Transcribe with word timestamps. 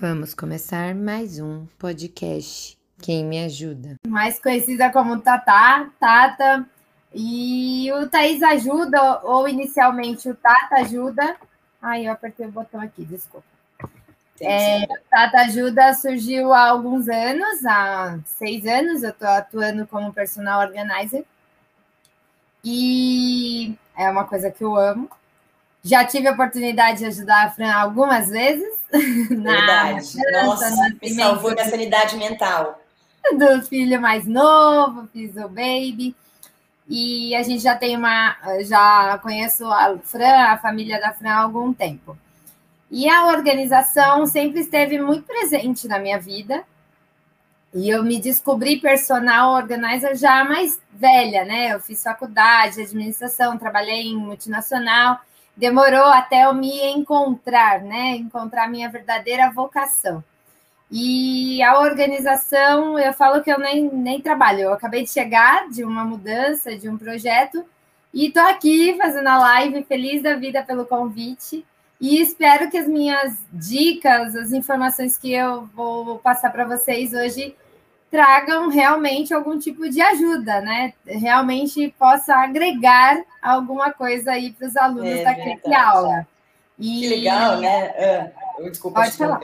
Vamos 0.00 0.32
começar 0.32 0.94
mais 0.94 1.40
um 1.40 1.66
podcast. 1.76 2.78
Quem 3.02 3.24
me 3.24 3.44
ajuda? 3.44 3.96
Mais 4.06 4.38
conhecida 4.38 4.92
como 4.92 5.20
Tatá, 5.20 5.90
Tata. 5.98 6.64
E 7.12 7.90
o 7.92 8.08
Thaís 8.08 8.40
ajuda, 8.40 9.20
ou 9.24 9.48
inicialmente 9.48 10.30
o 10.30 10.36
Tata 10.36 10.76
ajuda. 10.76 11.36
Ai, 11.82 12.06
eu 12.06 12.12
apertei 12.12 12.46
o 12.46 12.52
botão 12.52 12.80
aqui, 12.80 13.04
desculpa. 13.04 13.44
É, 14.40 14.86
Tata 15.10 15.38
Ajuda 15.38 15.92
surgiu 15.94 16.52
há 16.52 16.68
alguns 16.68 17.08
anos, 17.08 17.66
há 17.66 18.20
seis 18.24 18.64
anos, 18.66 19.02
eu 19.02 19.10
estou 19.10 19.26
atuando 19.26 19.84
como 19.84 20.12
personal 20.12 20.60
organizer. 20.60 21.24
E 22.62 23.74
é 23.96 24.08
uma 24.08 24.24
coisa 24.24 24.48
que 24.48 24.62
eu 24.62 24.76
amo. 24.76 25.10
Já 25.84 26.04
tive 26.04 26.28
a 26.28 26.32
oportunidade 26.32 26.98
de 26.98 27.06
ajudar 27.06 27.46
a 27.46 27.50
Fran 27.50 27.72
algumas 27.72 28.28
vezes. 28.28 28.76
Verdade. 28.90 30.16
Nossa, 30.44 30.94
me 31.00 31.14
salvou 31.14 31.54
da 31.54 31.64
sanidade 31.64 32.16
mental. 32.16 32.80
Do 33.36 33.62
filho 33.62 34.00
mais 34.00 34.26
novo, 34.26 35.08
fiz 35.12 35.36
o 35.36 35.48
baby. 35.48 36.14
E 36.88 37.34
a 37.34 37.42
gente 37.42 37.62
já 37.62 37.76
tem 37.76 37.96
uma. 37.96 38.36
Já 38.60 39.18
conheço 39.18 39.66
a 39.66 39.96
Fran, 40.02 40.44
a 40.48 40.58
família 40.58 41.00
da 41.00 41.12
Fran 41.12 41.30
há 41.30 41.42
algum 41.42 41.72
tempo. 41.72 42.16
E 42.90 43.08
a 43.08 43.26
organização 43.26 44.26
sempre 44.26 44.60
esteve 44.60 44.98
muito 44.98 45.24
presente 45.24 45.86
na 45.86 45.98
minha 45.98 46.18
vida. 46.18 46.64
E 47.74 47.90
eu 47.90 48.02
me 48.02 48.18
descobri 48.18 48.80
personal 48.80 49.52
organizer 49.52 50.16
já 50.16 50.42
mais 50.42 50.80
velha, 50.90 51.44
né? 51.44 51.74
Eu 51.74 51.80
fiz 51.80 52.02
faculdade 52.02 52.76
de 52.76 52.82
administração, 52.82 53.58
trabalhei 53.58 54.06
em 54.06 54.16
multinacional 54.16 55.20
demorou 55.58 56.06
até 56.06 56.44
eu 56.44 56.54
me 56.54 56.80
encontrar, 56.92 57.82
né? 57.82 58.16
Encontrar 58.16 58.70
minha 58.70 58.88
verdadeira 58.88 59.50
vocação. 59.50 60.22
E 60.90 61.60
a 61.62 61.80
organização, 61.80 62.98
eu 62.98 63.12
falo 63.12 63.42
que 63.42 63.52
eu 63.52 63.58
nem, 63.58 63.90
nem 63.92 64.20
trabalho, 64.20 64.60
eu 64.60 64.72
acabei 64.72 65.02
de 65.02 65.10
chegar 65.10 65.68
de 65.68 65.84
uma 65.84 66.04
mudança, 66.04 66.74
de 66.76 66.88
um 66.88 66.96
projeto, 66.96 67.62
e 68.14 68.28
estou 68.28 68.42
aqui 68.44 68.96
fazendo 68.96 69.26
a 69.26 69.38
live, 69.38 69.84
feliz 69.84 70.22
da 70.22 70.34
vida 70.34 70.62
pelo 70.62 70.86
convite, 70.86 71.66
e 72.00 72.22
espero 72.22 72.70
que 72.70 72.78
as 72.78 72.86
minhas 72.86 73.36
dicas, 73.52 74.34
as 74.34 74.52
informações 74.52 75.18
que 75.18 75.34
eu 75.34 75.68
vou 75.74 76.18
passar 76.20 76.50
para 76.50 76.64
vocês 76.64 77.12
hoje 77.12 77.54
tragam 78.10 78.68
realmente 78.68 79.34
algum 79.34 79.58
tipo 79.58 79.88
de 79.88 80.00
ajuda, 80.00 80.60
né? 80.60 80.94
Realmente 81.06 81.94
possa 81.98 82.34
agregar 82.34 83.22
alguma 83.42 83.92
coisa 83.92 84.32
aí 84.32 84.52
para 84.52 84.68
os 84.68 84.76
alunos 84.76 85.10
é, 85.10 85.24
daquele 85.24 85.74
aula. 85.74 86.26
E... 86.78 87.00
Que 87.00 87.08
legal, 87.08 87.58
né? 87.58 88.32
Uh, 88.58 88.70
desculpa, 88.70 89.02
Pode 89.02 89.16
falar. 89.16 89.40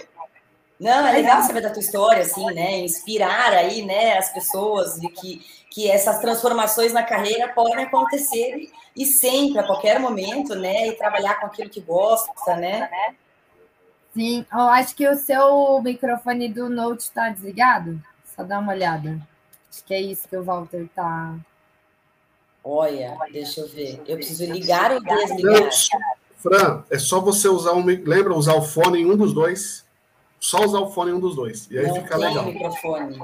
Não, 0.79 1.06
é 1.06 1.12
legal 1.12 1.43
saber 1.43 1.61
da 1.61 1.71
tua 1.71 1.81
história, 1.81 2.23
assim, 2.23 2.45
né? 2.47 2.79
Inspirar 2.81 3.53
aí, 3.53 3.84
né, 3.84 4.19
as 4.19 4.33
pessoas 4.33 4.99
de 5.01 5.09
que, 5.09 5.41
que 5.71 5.89
essas 5.89 6.19
transformações 6.19 6.93
na 6.93 7.03
carreira 7.03 7.49
podem 7.49 7.84
acontecer 7.84 8.71
e 8.97 9.06
sempre, 9.06 9.61
a 9.61 9.67
qualquer 9.67 10.01
momento, 10.01 10.55
né? 10.55 10.89
E 10.89 10.93
trabalhar 10.93 11.41
com 11.41 11.47
aquilo 11.47 11.71
que 11.71 11.81
gosta, 11.81 12.56
né? 12.56 12.89
Sim, 14.12 14.45
eu 14.53 14.69
acho 14.69 14.95
que 14.95 15.09
o 15.09 15.17
seu 15.17 15.81
microfone 15.83 16.49
do 16.49 16.69
Note 16.69 17.03
está 17.03 17.28
desligado. 17.31 18.01
Só 18.35 18.43
dá 18.43 18.59
uma 18.59 18.73
olhada. 18.73 19.21
Acho 19.71 19.85
que 19.85 19.95
é 19.95 20.01
isso 20.01 20.29
que 20.29 20.37
o 20.37 20.45
Walter 20.45 20.89
tá. 20.95 21.35
Olha, 22.63 23.17
deixa 23.33 23.61
eu 23.61 23.69
ver. 23.69 24.03
Eu 24.07 24.17
preciso 24.17 24.45
ligar 24.51 24.93
ou 24.93 25.01
desligar? 25.03 25.61
Não, 25.61 25.71
Fran, 26.39 26.85
é 26.91 26.99
só 26.99 27.21
você 27.21 27.49
usar 27.49 27.73
um. 27.73 27.85
Lembra 27.85 28.35
usar 28.35 28.55
o 28.55 28.62
fone 28.62 29.01
em 29.01 29.11
um 29.11 29.17
dos 29.17 29.33
dois? 29.33 29.85
Só 30.41 30.65
usar 30.65 30.81
o 30.81 30.91
fone 30.91 31.11
em 31.11 31.15
um 31.15 31.21
dos 31.21 31.35
dois. 31.37 31.69
E 31.71 31.79
aí 31.79 31.87
Não 31.87 31.95
fica 31.97 32.19
tem 32.19 32.29
legal. 32.29 32.45
microfone. 32.45 33.19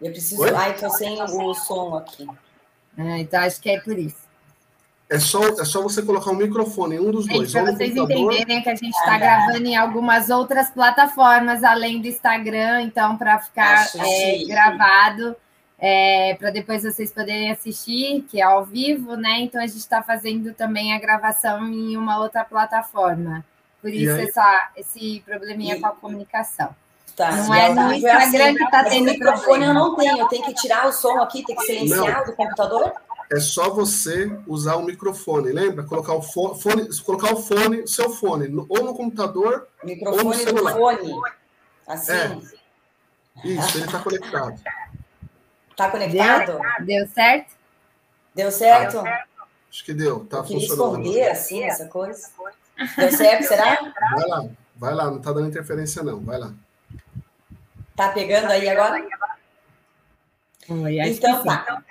Eu 0.00 0.10
preciso. 0.10 0.42
Oi? 0.42 0.50
Ai, 0.54 0.76
tô 0.76 0.88
sem 0.90 1.20
o 1.22 1.54
som 1.54 1.96
aqui. 1.96 2.26
É, 2.96 3.18
então 3.18 3.40
acho 3.40 3.60
que 3.60 3.70
é 3.70 3.80
por 3.80 3.98
isso. 3.98 4.21
É 5.12 5.18
só, 5.18 5.46
é 5.46 5.64
só 5.66 5.82
você 5.82 6.00
colocar 6.00 6.30
um 6.30 6.36
microfone 6.36 6.96
em 6.96 6.98
um 6.98 7.10
dos 7.10 7.26
dois. 7.26 7.52
Para 7.52 7.70
vocês 7.70 7.94
entenderem 7.94 8.62
que 8.62 8.70
a 8.70 8.74
gente 8.74 8.96
está 8.96 9.18
gravando 9.18 9.66
em 9.66 9.76
algumas 9.76 10.30
outras 10.30 10.70
plataformas 10.70 11.62
além 11.62 12.00
do 12.00 12.08
Instagram, 12.08 12.80
então 12.80 13.18
para 13.18 13.38
ficar 13.38 13.90
é, 13.94 14.42
gravado, 14.46 15.36
é, 15.78 16.34
para 16.38 16.48
depois 16.50 16.82
vocês 16.82 17.12
poderem 17.12 17.50
assistir, 17.50 18.22
que 18.22 18.40
é 18.40 18.44
ao 18.44 18.64
vivo, 18.64 19.14
né? 19.14 19.40
Então 19.40 19.60
a 19.60 19.66
gente 19.66 19.80
está 19.80 20.02
fazendo 20.02 20.54
também 20.54 20.94
a 20.94 20.98
gravação 20.98 21.68
em 21.68 21.94
uma 21.94 22.18
outra 22.18 22.42
plataforma. 22.42 23.44
Por 23.82 23.92
isso 23.92 24.16
essa, 24.16 24.70
esse 24.78 25.22
probleminha 25.26 25.76
e... 25.76 25.80
com 25.80 25.88
a 25.88 25.90
comunicação. 25.90 26.74
Tá. 27.14 27.32
Não 27.32 27.54
é 27.54 27.74
no 27.74 27.92
Instagram 27.92 28.44
assim, 28.44 28.56
que 28.56 28.64
está 28.64 28.84
tendo 28.84 29.04
microfone, 29.04 29.64
eu 29.66 29.74
não 29.74 29.94
tenho. 29.94 30.16
Eu 30.16 30.28
tenho 30.28 30.44
que 30.46 30.54
tirar 30.54 30.86
o 30.86 30.92
som 30.92 31.20
aqui, 31.20 31.44
tem 31.44 31.54
que 31.54 31.66
silenciar 31.66 32.20
não. 32.20 32.24
do 32.24 32.32
computador? 32.32 32.94
É 33.32 33.40
só 33.40 33.70
você 33.70 34.30
usar 34.46 34.76
o 34.76 34.84
microfone, 34.84 35.52
lembra? 35.52 35.84
Colocar 35.84 36.12
o 36.12 36.20
fone, 36.20 36.88
colocar 37.02 37.32
o 37.32 37.36
fone, 37.42 37.88
seu 37.88 38.10
fone, 38.10 38.54
ou 38.68 38.84
no 38.84 38.94
computador, 38.94 39.66
microfone 39.82 40.22
ou 40.22 40.28
no 40.28 40.34
celular. 40.34 40.74
fone. 40.74 41.14
Assim. 41.86 42.12
É. 42.12 43.48
Isso, 43.48 43.78
ele 43.78 43.86
está 43.86 43.98
conectado. 44.00 44.60
Está 45.70 45.90
conectado? 45.90 46.58
Deu, 46.58 46.86
deu 46.86 47.08
certo? 47.08 47.56
Deu 48.34 48.50
certo? 48.50 48.98
Ah, 48.98 49.24
acho 49.70 49.82
que 49.82 49.94
deu, 49.94 50.26
tá 50.26 50.38
Eu 50.38 50.44
funcionando. 50.44 51.00
esconder 51.00 51.28
assim 51.30 51.64
essa 51.64 51.86
coisa. 51.86 52.28
Deu 52.98 53.10
certo, 53.12 53.48
será? 53.48 53.94
Vai 54.14 54.28
lá, 54.28 54.48
vai 54.76 54.94
lá, 54.94 55.10
não 55.10 55.16
está 55.16 55.32
dando 55.32 55.48
interferência 55.48 56.02
não, 56.02 56.20
vai 56.20 56.38
lá. 56.38 56.52
Tá 57.96 58.10
pegando 58.10 58.50
aí 58.50 58.68
agora? 58.68 59.02
Oi, 60.68 61.00
então 61.00 61.42
tá. 61.42 61.82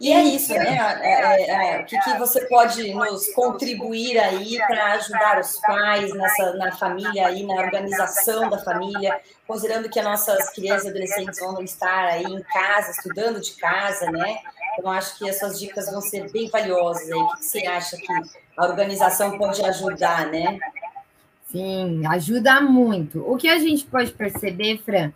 E 0.00 0.12
é 0.12 0.22
isso, 0.24 0.52
né? 0.52 0.76
É, 1.00 1.42
é, 1.42 1.76
é, 1.76 1.80
o 1.80 1.84
que, 1.86 1.98
que, 2.00 2.18
você 2.18 2.44
pode 2.46 2.92
nos 2.92 3.32
contribuir 3.32 4.18
aí 4.18 4.58
para 4.66 4.92
ajudar 4.94 5.38
os 5.38 5.58
pais 5.60 6.12
nessa, 6.12 6.52
na 6.54 6.72
família 6.72 7.28
aí, 7.28 7.46
na 7.46 7.54
organização 7.54 8.50
da 8.50 8.58
família, 8.58 9.20
considerando 9.46 9.88
que 9.88 9.98
as 9.98 10.04
nossas 10.04 10.50
crianças 10.50 10.86
e 10.86 10.88
adolescentes 10.90 11.38
vão 11.38 11.62
estar 11.62 12.06
aí 12.06 12.24
em 12.24 12.42
casa, 12.42 12.90
estudando 12.90 13.40
de 13.40 13.52
casa, 13.52 14.10
né? 14.10 14.38
Então, 14.76 14.90
acho 14.90 15.16
que 15.16 15.28
essas 15.28 15.60
dicas 15.60 15.90
vão 15.90 16.00
ser 16.00 16.30
bem 16.32 16.50
valiosas 16.50 17.08
aí. 17.08 17.14
O 17.14 17.28
que, 17.28 17.38
que 17.38 17.44
você 17.44 17.66
acha 17.66 17.96
que 17.96 18.12
a 18.56 18.66
organização 18.66 19.38
pode 19.38 19.64
ajudar, 19.64 20.26
né? 20.26 20.58
Sim, 21.50 22.04
ajuda 22.08 22.60
muito. 22.60 23.20
O 23.30 23.36
que 23.36 23.48
a 23.48 23.60
gente 23.60 23.84
pode 23.84 24.10
perceber, 24.10 24.82
Fran, 24.84 25.12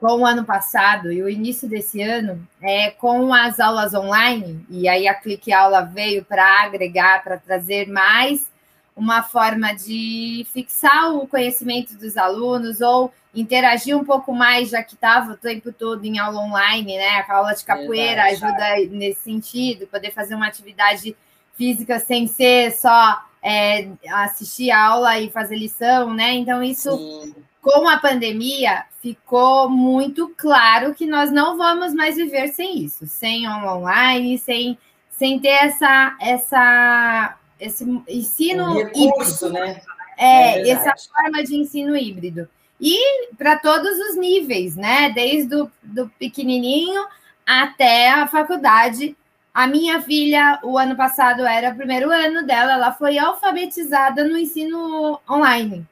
com 0.00 0.20
o 0.20 0.26
ano 0.26 0.44
passado 0.44 1.12
e 1.12 1.22
o 1.22 1.28
início 1.28 1.68
desse 1.68 2.00
ano, 2.00 2.42
é, 2.62 2.90
com 2.90 3.34
as 3.34 3.60
aulas 3.60 3.92
online, 3.92 4.64
e 4.70 4.88
aí 4.88 5.06
a 5.06 5.14
Clique 5.14 5.52
Aula 5.52 5.82
veio 5.82 6.24
para 6.24 6.62
agregar, 6.62 7.22
para 7.22 7.36
trazer 7.36 7.86
mais 7.86 8.48
uma 8.96 9.22
forma 9.22 9.74
de 9.74 10.46
fixar 10.52 11.14
o 11.14 11.26
conhecimento 11.26 11.96
dos 11.96 12.16
alunos 12.16 12.80
ou 12.80 13.12
interagir 13.34 13.96
um 13.96 14.04
pouco 14.04 14.32
mais, 14.34 14.70
já 14.70 14.82
que 14.82 14.94
estava 14.94 15.32
o 15.32 15.36
tempo 15.36 15.70
todo 15.70 16.04
em 16.04 16.18
aula 16.18 16.40
online, 16.40 16.96
né? 16.96 17.24
A 17.28 17.34
aula 17.34 17.54
de 17.54 17.64
capoeira 17.64 18.24
ajuda 18.24 18.76
nesse 18.90 19.20
sentido, 19.20 19.86
poder 19.86 20.10
fazer 20.12 20.34
uma 20.34 20.48
atividade 20.48 21.14
física 21.56 22.00
sem 22.00 22.26
ser 22.26 22.72
só 22.72 23.22
é, 23.42 23.88
assistir 24.10 24.70
a 24.70 24.82
aula 24.82 25.18
e 25.18 25.30
fazer 25.30 25.56
lição, 25.56 26.12
né? 26.12 26.32
Então, 26.32 26.62
isso. 26.62 26.96
Sim 26.96 27.49
com 27.60 27.88
a 27.88 27.98
pandemia, 27.98 28.84
ficou 29.00 29.68
muito 29.68 30.32
claro 30.36 30.94
que 30.94 31.06
nós 31.06 31.30
não 31.30 31.56
vamos 31.56 31.94
mais 31.94 32.16
viver 32.16 32.48
sem 32.48 32.78
isso, 32.78 33.06
sem 33.06 33.48
online, 33.48 34.38
sem, 34.38 34.78
sem 35.10 35.38
ter 35.38 35.48
essa, 35.48 36.16
essa, 36.20 37.36
esse 37.58 37.84
ensino 38.08 38.74
recurso, 38.74 39.46
híbrido. 39.46 39.64
né? 39.64 39.82
É, 40.16 40.60
é 40.60 40.70
essa 40.70 40.94
forma 41.12 41.42
de 41.42 41.56
ensino 41.56 41.96
híbrido. 41.96 42.48
E 42.80 43.28
para 43.36 43.56
todos 43.58 43.90
os 43.90 44.16
níveis, 44.16 44.74
né? 44.74 45.10
Desde 45.10 45.54
o 45.54 45.70
do 45.82 46.08
pequenininho 46.18 47.04
até 47.46 48.10
a 48.10 48.26
faculdade. 48.26 49.16
A 49.52 49.66
minha 49.66 50.00
filha, 50.00 50.60
o 50.62 50.78
ano 50.78 50.96
passado 50.96 51.44
era 51.44 51.70
o 51.70 51.76
primeiro 51.76 52.10
ano 52.10 52.46
dela, 52.46 52.74
ela 52.74 52.92
foi 52.92 53.18
alfabetizada 53.18 54.24
no 54.24 54.38
ensino 54.38 55.20
online. 55.28 55.86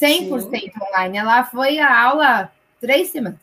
100% 0.00 0.40
Sim. 0.40 0.70
online. 0.82 1.18
Ela 1.18 1.44
foi 1.44 1.78
a 1.78 2.02
aula 2.02 2.52
três 2.80 3.10
semanas. 3.10 3.40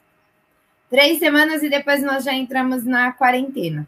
Três 0.90 1.20
semanas 1.20 1.64
e 1.64 1.70
depois 1.70 2.04
nós 2.04 2.24
já 2.24 2.34
entramos 2.34 2.84
na 2.84 3.12
quarentena. 3.14 3.88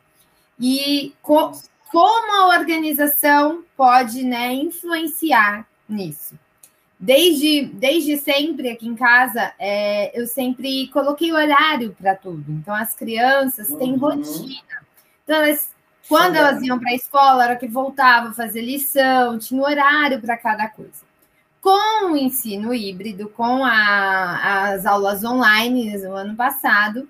E 0.60 1.14
co 1.22 1.52
como 1.92 2.42
a 2.42 2.58
organização 2.58 3.64
pode 3.78 4.24
né, 4.24 4.52
influenciar 4.52 5.68
nisso? 5.88 6.34
Desde, 7.00 7.66
desde 7.66 8.18
sempre 8.18 8.72
aqui 8.72 8.88
em 8.88 8.96
casa, 8.96 9.54
é, 9.60 10.20
eu 10.20 10.26
sempre 10.26 10.88
coloquei 10.88 11.32
horário 11.32 11.96
para 12.00 12.16
tudo. 12.16 12.52
Então, 12.52 12.74
as 12.74 12.96
crianças 12.96 13.70
uhum. 13.70 13.78
têm 13.78 13.96
rotina. 13.96 14.82
Então, 15.24 15.36
elas, 15.36 15.70
quando 16.08 16.34
Sim. 16.34 16.40
elas 16.40 16.62
iam 16.64 16.80
para 16.80 16.92
a 16.92 16.96
escola, 16.96 17.44
era 17.44 17.56
que 17.58 17.68
voltava 17.68 18.30
a 18.30 18.34
fazer 18.34 18.62
lição, 18.62 19.38
tinha 19.38 19.62
horário 19.62 20.20
para 20.20 20.36
cada 20.36 20.68
coisa. 20.70 21.13
Com 21.64 22.12
o 22.12 22.18
ensino 22.18 22.74
híbrido, 22.74 23.30
com 23.30 23.64
a, 23.64 24.74
as 24.74 24.86
aulas 24.86 25.24
online 25.24 25.98
no 25.98 26.14
ano 26.14 26.36
passado, 26.36 27.08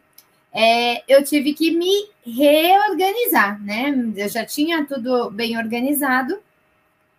é, 0.54 1.04
eu 1.12 1.24
tive 1.24 1.56
que 1.56 1.76
me 1.76 2.08
reorganizar, 2.24 3.60
né? 3.64 4.14
Eu 4.16 4.30
já 4.30 4.46
tinha 4.46 4.86
tudo 4.86 5.32
bem 5.32 5.58
organizado, 5.58 6.38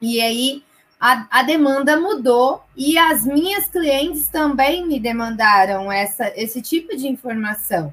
e 0.01 0.21
aí 0.21 0.63
a, 1.01 1.27
a, 1.29 1.43
demanda 1.43 1.99
mudou 1.99 2.63
e 2.77 2.97
as 2.97 3.27
minhas 3.27 3.67
clientes 3.67 4.29
também 4.29 4.87
me 4.87 5.01
demandaram 5.01 5.91
essa, 5.91 6.33
esse 6.37 6.63
tipo 6.63 6.97
de 6.97 7.09
informação. 7.09 7.93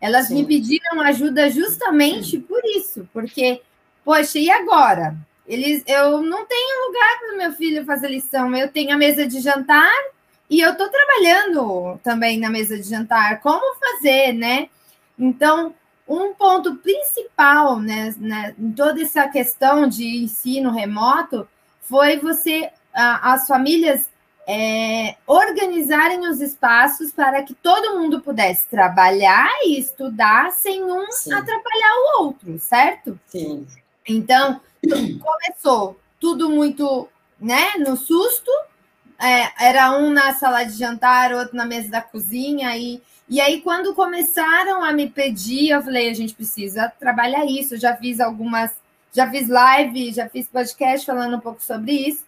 Elas 0.00 0.26
Sim. 0.26 0.34
me 0.34 0.46
pediram 0.46 1.00
ajuda 1.00 1.48
justamente 1.48 2.32
Sim. 2.32 2.40
por 2.40 2.60
isso, 2.64 3.08
porque, 3.12 3.62
poxa, 4.04 4.40
e 4.40 4.50
agora? 4.50 5.16
Eles, 5.46 5.82
eu 5.86 6.22
não 6.22 6.46
tenho 6.46 6.86
lugar 6.86 7.18
para 7.18 7.34
o 7.34 7.38
meu 7.38 7.52
filho 7.52 7.84
fazer 7.84 8.08
lição, 8.08 8.54
eu 8.54 8.68
tenho 8.68 8.92
a 8.94 8.96
mesa 8.96 9.26
de 9.26 9.40
jantar 9.40 9.92
e 10.48 10.60
eu 10.60 10.72
estou 10.72 10.88
trabalhando 10.88 11.98
também 12.02 12.38
na 12.38 12.50
mesa 12.50 12.76
de 12.76 12.88
jantar. 12.88 13.40
Como 13.40 13.76
fazer, 13.78 14.32
né? 14.32 14.68
Então, 15.18 15.74
um 16.08 16.34
ponto 16.34 16.76
principal 16.76 17.78
né, 17.78 18.14
né, 18.18 18.54
em 18.58 18.72
toda 18.72 19.00
essa 19.00 19.28
questão 19.28 19.88
de 19.88 20.24
ensino 20.24 20.72
remoto 20.72 21.46
foi 21.82 22.18
você, 22.18 22.70
a, 22.92 23.34
as 23.34 23.46
famílias 23.46 24.08
é, 24.48 25.16
organizarem 25.26 26.26
os 26.28 26.40
espaços 26.40 27.12
para 27.12 27.42
que 27.44 27.54
todo 27.54 27.96
mundo 27.96 28.20
pudesse 28.20 28.66
trabalhar 28.66 29.48
e 29.62 29.78
estudar 29.78 30.50
sem 30.50 30.82
um 30.82 31.06
Sim. 31.12 31.32
atrapalhar 31.32 31.94
o 31.94 32.22
outro, 32.24 32.58
certo? 32.58 33.18
Sim. 33.28 33.64
Então, 34.08 34.60
começou 34.88 35.98
tudo 36.18 36.50
muito 36.50 37.08
né, 37.40 37.74
no 37.78 37.96
susto, 37.96 38.50
é, 39.18 39.66
era 39.66 39.96
um 39.96 40.10
na 40.10 40.34
sala 40.34 40.64
de 40.64 40.72
jantar, 40.72 41.32
outro 41.32 41.56
na 41.56 41.64
mesa 41.64 41.90
da 41.90 42.02
cozinha, 42.02 42.76
e, 42.76 43.02
e 43.28 43.40
aí 43.40 43.60
quando 43.60 43.94
começaram 43.94 44.84
a 44.84 44.92
me 44.92 45.08
pedir, 45.08 45.70
eu 45.70 45.82
falei, 45.82 46.10
a 46.10 46.14
gente 46.14 46.34
precisa 46.34 46.92
trabalhar 46.98 47.44
isso, 47.46 47.74
eu 47.74 47.80
já 47.80 47.96
fiz 47.96 48.20
algumas 48.20 48.72
já 49.12 49.28
fiz 49.28 49.48
live, 49.48 50.12
já 50.12 50.28
fiz 50.28 50.46
podcast 50.46 51.04
falando 51.04 51.36
um 51.36 51.40
pouco 51.40 51.62
sobre 51.62 51.92
isso. 51.92 52.24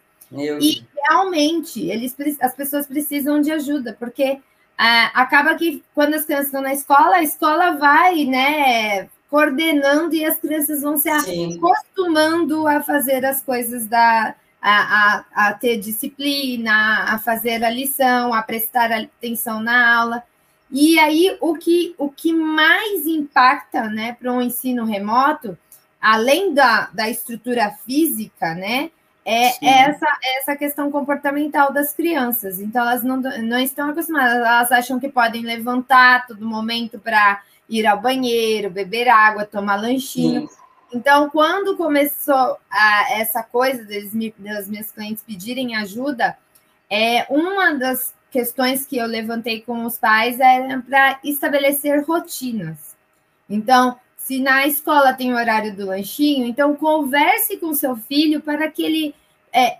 E 0.59 0.83
realmente, 0.95 1.87
eles, 1.89 2.15
as 2.41 2.53
pessoas 2.53 2.87
precisam 2.87 3.39
de 3.39 3.51
ajuda, 3.51 3.95
porque 3.97 4.39
ah, 4.77 5.11
acaba 5.13 5.55
que 5.55 5.83
quando 5.93 6.15
as 6.15 6.25
crianças 6.25 6.47
estão 6.47 6.61
na 6.61 6.73
escola, 6.73 7.17
a 7.17 7.23
escola 7.23 7.71
vai, 7.77 8.25
né, 8.25 9.07
coordenando 9.33 10.13
e 10.13 10.23
as 10.23 10.37
crianças 10.37 10.83
vão 10.83 10.95
se 10.95 11.09
Sim. 11.21 11.57
acostumando 11.57 12.67
a 12.67 12.83
fazer 12.83 13.25
as 13.25 13.41
coisas 13.41 13.87
da. 13.87 14.35
A, 14.65 15.25
a, 15.35 15.47
a 15.47 15.53
ter 15.53 15.77
disciplina, 15.77 17.03
a 17.05 17.19
fazer 17.19 17.65
a 17.65 17.69
lição, 17.69 18.33
a 18.33 18.41
prestar 18.41 18.93
atenção 18.93 19.59
na 19.59 19.97
aula. 19.97 20.23
E 20.71 20.97
aí, 20.99 21.35
o 21.41 21.53
que, 21.55 21.93
o 21.97 22.07
que 22.07 22.31
mais 22.31 23.05
impacta 23.05 23.89
né, 23.89 24.15
para 24.17 24.31
um 24.31 24.41
ensino 24.41 24.85
remoto 24.85 25.57
além 25.99 26.53
da, 26.53 26.89
da 26.93 27.09
estrutura 27.09 27.71
física, 27.85 28.53
né? 28.53 28.89
É, 29.25 29.47
é 29.65 29.89
essa, 29.89 30.07
essa 30.37 30.55
questão 30.55 30.89
comportamental 30.89 31.73
das 31.73 31.93
crianças. 31.93 32.61
Então, 32.61 32.83
elas 32.83 33.03
não, 33.03 33.17
não 33.17 33.59
estão 33.59 33.89
acostumadas, 33.89 34.37
elas 34.37 34.71
acham 34.71 34.97
que 34.97 35.09
podem 35.09 35.41
levantar 35.41 36.25
todo 36.25 36.45
momento 36.45 36.99
para 36.99 37.41
ir 37.69 37.85
ao 37.85 38.01
banheiro, 38.01 38.69
beber 38.69 39.07
água, 39.07 39.45
tomar 39.45 39.81
lanchinho. 39.81 40.49
Então, 40.93 41.29
quando 41.29 41.75
começou 41.75 42.57
a, 42.69 43.13
essa 43.13 43.41
coisa 43.41 43.83
das, 43.83 44.11
das 44.37 44.67
minhas 44.67 44.91
clientes 44.91 45.23
pedirem 45.23 45.75
ajuda, 45.75 46.37
é 46.89 47.25
uma 47.29 47.73
das 47.73 48.13
questões 48.29 48.85
que 48.85 48.97
eu 48.97 49.05
levantei 49.05 49.61
com 49.61 49.85
os 49.85 49.97
pais 49.97 50.39
era 50.39 50.79
para 50.81 51.19
estabelecer 51.23 52.03
rotinas. 52.03 52.95
Então, 53.49 53.97
se 54.17 54.39
na 54.39 54.65
escola 54.65 55.13
tem 55.13 55.33
o 55.33 55.37
horário 55.37 55.75
do 55.75 55.85
lanchinho, 55.85 56.45
então 56.45 56.75
converse 56.75 57.57
com 57.57 57.73
seu 57.73 57.95
filho 57.95 58.41
para 58.41 58.69
que 58.71 58.83
ele 58.83 59.15
é, 59.51 59.77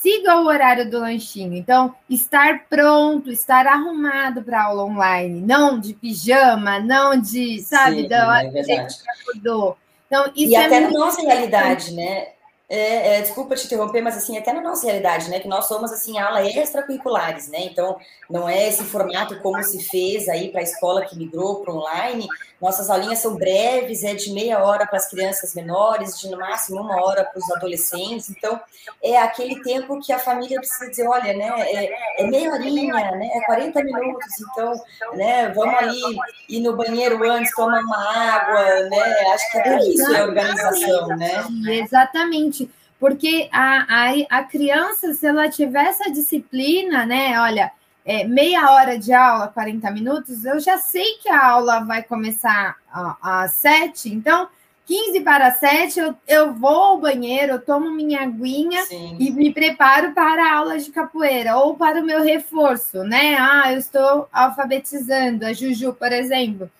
siga 0.00 0.40
o 0.40 0.46
horário 0.46 0.90
do 0.90 1.00
lanchinho. 1.00 1.54
Então, 1.54 1.94
estar 2.08 2.66
pronto, 2.68 3.30
estar 3.30 3.66
arrumado 3.66 4.42
para 4.42 4.64
aula 4.64 4.84
online, 4.84 5.40
não 5.40 5.78
de 5.78 5.94
pijama, 5.94 6.80
não 6.80 7.20
de, 7.20 7.60
sabe, 7.60 8.02
Sim, 8.02 8.08
da 8.08 8.28
hora 8.28 8.52
é 8.54 8.62
que 8.62 8.72
acordou. 8.72 9.76
Então, 10.06 10.30
isso 10.34 10.52
e 10.52 10.54
é 10.54 10.66
até 10.66 10.80
na 10.80 10.90
nossa 10.90 11.22
realidade, 11.22 11.94
né? 11.94 12.28
É, 12.74 13.18
é, 13.18 13.20
desculpa 13.20 13.54
te 13.54 13.66
interromper, 13.66 14.00
mas 14.00 14.16
assim, 14.16 14.38
até 14.38 14.50
na 14.50 14.62
nossa 14.62 14.86
realidade, 14.86 15.28
né? 15.28 15.38
Que 15.38 15.46
nós 15.46 15.66
somos 15.66 15.92
assim, 15.92 16.18
aula 16.18 16.42
extracurriculares, 16.42 17.46
né? 17.48 17.58
Então, 17.64 17.98
não 18.30 18.48
é 18.48 18.66
esse 18.66 18.82
formato 18.84 19.38
como 19.40 19.62
se 19.62 19.84
fez 19.84 20.26
aí 20.26 20.48
para 20.48 20.60
a 20.60 20.64
escola 20.64 21.04
que 21.04 21.14
migrou 21.14 21.56
para 21.56 21.74
online. 21.74 22.26
Nossas 22.58 22.88
aulinhas 22.88 23.18
são 23.18 23.34
breves, 23.34 24.02
é 24.04 24.14
de 24.14 24.32
meia 24.32 24.64
hora 24.64 24.86
para 24.86 24.96
as 24.96 25.06
crianças 25.10 25.52
menores, 25.54 26.18
de 26.18 26.30
no 26.30 26.38
máximo 26.38 26.80
uma 26.80 27.04
hora 27.04 27.24
para 27.24 27.38
os 27.38 27.50
adolescentes. 27.50 28.30
Então, 28.30 28.58
é 29.02 29.18
aquele 29.18 29.62
tempo 29.62 30.00
que 30.00 30.10
a 30.10 30.18
família 30.18 30.58
precisa 30.58 30.88
dizer, 30.88 31.06
olha, 31.06 31.34
né? 31.34 31.52
É, 31.58 32.22
é 32.22 32.26
meia 32.26 32.52
horinha, 32.52 32.94
né? 32.94 33.30
É 33.34 33.40
40 33.44 33.84
minutos, 33.84 34.40
então, 34.40 34.72
né? 35.12 35.50
Vamos 35.50 35.74
ali 35.74 36.00
ir 36.48 36.60
no 36.60 36.74
banheiro 36.74 37.22
antes, 37.30 37.54
tomar 37.54 37.82
uma 37.82 37.98
água, 37.98 38.88
né? 38.88 39.14
Acho 39.34 39.52
que 39.52 39.58
é 39.58 39.78
isso, 39.88 40.14
é 40.14 40.24
organização, 40.24 41.08
né? 41.08 41.44
Exatamente 41.68 42.61
porque 43.02 43.48
a, 43.50 43.84
a, 43.88 44.38
a 44.38 44.44
criança, 44.44 45.12
se 45.12 45.26
ela 45.26 45.48
tiver 45.48 45.86
essa 45.86 46.08
disciplina, 46.08 47.04
né? 47.04 47.36
Olha, 47.40 47.72
é, 48.04 48.22
meia 48.22 48.70
hora 48.70 48.96
de 48.96 49.12
aula, 49.12 49.48
40 49.48 49.90
minutos, 49.90 50.44
eu 50.44 50.60
já 50.60 50.78
sei 50.78 51.14
que 51.14 51.28
a 51.28 51.48
aula 51.48 51.80
vai 51.80 52.04
começar 52.04 52.76
às 53.20 53.54
sete, 53.54 54.08
então 54.08 54.48
15 54.86 55.20
para 55.22 55.50
7, 55.50 55.98
eu, 55.98 56.14
eu 56.28 56.54
vou 56.54 56.70
ao 56.70 56.98
banheiro, 56.98 57.54
eu 57.54 57.60
tomo 57.60 57.90
minha 57.90 58.22
aguinha 58.22 58.84
Sim. 58.84 59.16
e 59.18 59.32
me 59.32 59.52
preparo 59.52 60.12
para 60.12 60.46
a 60.46 60.58
aula 60.58 60.78
de 60.78 60.92
capoeira 60.92 61.56
ou 61.56 61.74
para 61.74 62.00
o 62.00 62.04
meu 62.04 62.22
reforço, 62.22 63.02
né? 63.02 63.36
Ah, 63.36 63.72
eu 63.72 63.78
estou 63.78 64.28
alfabetizando, 64.32 65.44
a 65.44 65.52
Juju, 65.52 65.92
por 65.92 66.12
exemplo. 66.12 66.70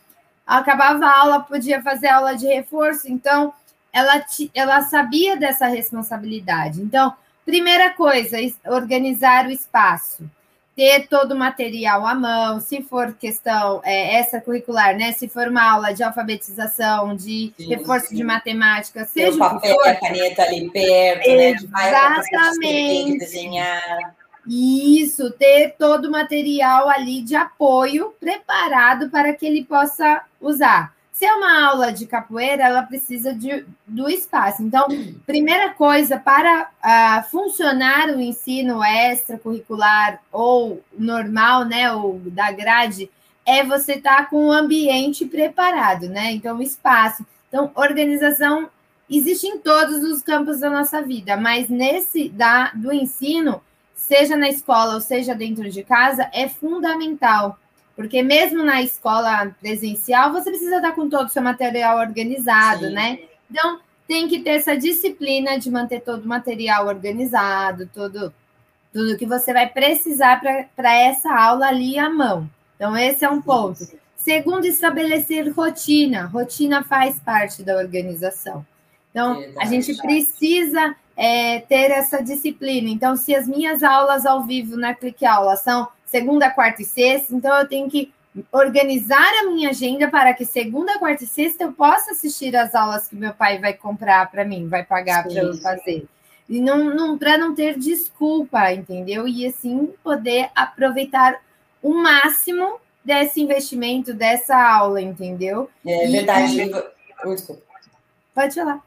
Acabava 0.46 1.04
a 1.04 1.18
aula, 1.18 1.40
podia 1.40 1.82
fazer 1.82 2.06
aula 2.06 2.36
de 2.36 2.46
reforço, 2.46 3.10
então 3.10 3.52
ela, 3.92 4.24
ela 4.54 4.80
sabia 4.82 5.36
dessa 5.36 5.66
responsabilidade. 5.66 6.80
Então, 6.80 7.14
primeira 7.44 7.90
coisa, 7.90 8.38
organizar 8.66 9.46
o 9.46 9.50
espaço, 9.50 10.28
ter 10.74 11.06
todo 11.08 11.32
o 11.32 11.38
material 11.38 12.06
à 12.06 12.14
mão, 12.14 12.60
se 12.60 12.82
for 12.82 13.12
questão 13.12 13.82
é, 13.84 14.16
essa 14.16 14.40
curricular, 14.40 14.96
né? 14.96 15.12
Se 15.12 15.28
for 15.28 15.48
uma 15.48 15.70
aula 15.70 15.92
de 15.92 16.02
alfabetização, 16.02 17.14
de 17.14 17.52
sim, 17.56 17.68
reforço 17.68 18.08
sim. 18.08 18.16
de 18.16 18.24
matemática, 18.24 19.04
seja 19.04 19.36
o 19.36 19.38
papel 19.38 19.76
e 19.84 19.88
a 19.88 20.00
caneta 20.00 20.42
ali 20.42 20.70
perto, 20.70 21.28
Exatamente. 21.28 21.68
né? 22.58 23.12
De 23.12 23.18
desenhar. 23.18 24.14
Isso, 24.46 25.30
ter 25.32 25.76
todo 25.78 26.06
o 26.06 26.10
material 26.10 26.88
ali 26.88 27.22
de 27.22 27.36
apoio 27.36 28.12
preparado 28.18 29.08
para 29.08 29.32
que 29.34 29.46
ele 29.46 29.64
possa 29.64 30.22
usar. 30.40 30.92
Se 31.12 31.26
é 31.26 31.34
uma 31.34 31.66
aula 31.66 31.92
de 31.92 32.06
capoeira, 32.06 32.64
ela 32.64 32.82
precisa 32.82 33.34
de, 33.34 33.66
do 33.86 34.08
espaço. 34.08 34.62
Então, 34.62 34.88
primeira 35.26 35.70
coisa, 35.74 36.18
para 36.18 36.70
uh, 36.82 37.30
funcionar 37.30 38.08
o 38.08 38.20
ensino 38.20 38.82
extracurricular 38.82 40.20
ou 40.32 40.82
normal, 40.98 41.66
né, 41.66 41.92
ou 41.92 42.18
da 42.26 42.50
grade, 42.50 43.10
é 43.44 43.62
você 43.62 43.94
estar 43.94 44.16
tá 44.16 44.24
com 44.24 44.46
o 44.46 44.52
ambiente 44.52 45.26
preparado, 45.26 46.08
né? 46.08 46.32
Então, 46.32 46.62
espaço. 46.62 47.26
Então, 47.48 47.70
organização 47.74 48.70
existe 49.10 49.46
em 49.46 49.58
todos 49.58 50.02
os 50.02 50.22
campos 50.22 50.60
da 50.60 50.70
nossa 50.70 51.02
vida, 51.02 51.36
mas 51.36 51.68
nesse 51.68 52.30
da, 52.30 52.70
do 52.74 52.90
ensino, 52.90 53.60
seja 53.94 54.36
na 54.36 54.48
escola 54.48 54.94
ou 54.94 55.00
seja 55.00 55.34
dentro 55.34 55.68
de 55.68 55.82
casa, 55.82 56.30
é 56.32 56.48
fundamental 56.48 57.58
porque 58.02 58.20
mesmo 58.20 58.64
na 58.64 58.82
escola 58.82 59.54
presencial, 59.60 60.32
você 60.32 60.50
precisa 60.50 60.76
estar 60.76 60.90
com 60.92 61.08
todo 61.08 61.26
o 61.26 61.30
seu 61.30 61.40
material 61.40 61.98
organizado, 61.98 62.86
Sim. 62.86 62.92
né? 62.92 63.18
Então, 63.48 63.78
tem 64.08 64.26
que 64.26 64.40
ter 64.40 64.50
essa 64.50 64.76
disciplina 64.76 65.56
de 65.56 65.70
manter 65.70 66.00
todo 66.00 66.24
o 66.24 66.28
material 66.28 66.88
organizado, 66.88 67.88
todo, 67.94 68.34
tudo 68.92 69.16
que 69.16 69.24
você 69.24 69.52
vai 69.52 69.68
precisar 69.68 70.40
para 70.74 70.96
essa 70.98 71.32
aula 71.32 71.68
ali 71.68 71.96
à 71.96 72.10
mão. 72.10 72.50
Então, 72.74 72.96
esse 72.96 73.24
é 73.24 73.30
um 73.30 73.40
ponto. 73.40 73.86
Segundo, 74.16 74.64
estabelecer 74.64 75.48
rotina. 75.52 76.26
Rotina 76.26 76.82
faz 76.82 77.20
parte 77.20 77.62
da 77.62 77.76
organização. 77.76 78.66
Então, 79.10 79.44
a 79.60 79.66
gente 79.66 79.96
precisa 79.96 80.96
é, 81.16 81.60
ter 81.60 81.92
essa 81.92 82.20
disciplina. 82.20 82.88
Então, 82.88 83.14
se 83.16 83.32
as 83.32 83.46
minhas 83.46 83.82
aulas 83.82 84.26
ao 84.26 84.42
vivo 84.42 84.76
na 84.76 84.92
Clique 84.92 85.24
Aula 85.24 85.54
são 85.54 85.86
segunda, 86.12 86.50
quarta 86.50 86.82
e 86.82 86.84
sexta, 86.84 87.34
então 87.34 87.52
eu 87.58 87.66
tenho 87.66 87.90
que 87.90 88.12
organizar 88.52 89.30
a 89.40 89.46
minha 89.50 89.70
agenda 89.70 90.08
para 90.08 90.32
que 90.34 90.44
segunda, 90.44 90.98
quarta 90.98 91.24
e 91.24 91.26
sexta 91.26 91.64
eu 91.64 91.72
possa 91.72 92.12
assistir 92.12 92.54
as 92.54 92.74
aulas 92.74 93.08
que 93.08 93.16
meu 93.16 93.32
pai 93.34 93.58
vai 93.58 93.72
comprar 93.74 94.30
para 94.30 94.44
mim, 94.44 94.68
vai 94.68 94.84
pagar 94.84 95.22
para 95.24 95.32
eu 95.42 95.54
fazer. 95.56 96.06
e 96.48 96.60
não, 96.60 96.84
não 96.94 97.16
para 97.18 97.38
não 97.38 97.54
ter 97.54 97.78
desculpa, 97.78 98.72
entendeu? 98.72 99.26
E 99.26 99.46
assim 99.46 99.92
poder 100.04 100.50
aproveitar 100.54 101.40
o 101.82 101.94
máximo 101.94 102.78
desse 103.04 103.40
investimento, 103.40 104.12
dessa 104.14 104.56
aula, 104.56 105.00
entendeu? 105.00 105.68
É 105.86 106.06
E- 106.06 106.12
verdade. 106.12 106.60
e- 106.60 106.72
desculpa. 107.34 107.62
Pode 108.34 108.54
falar. 108.54 108.80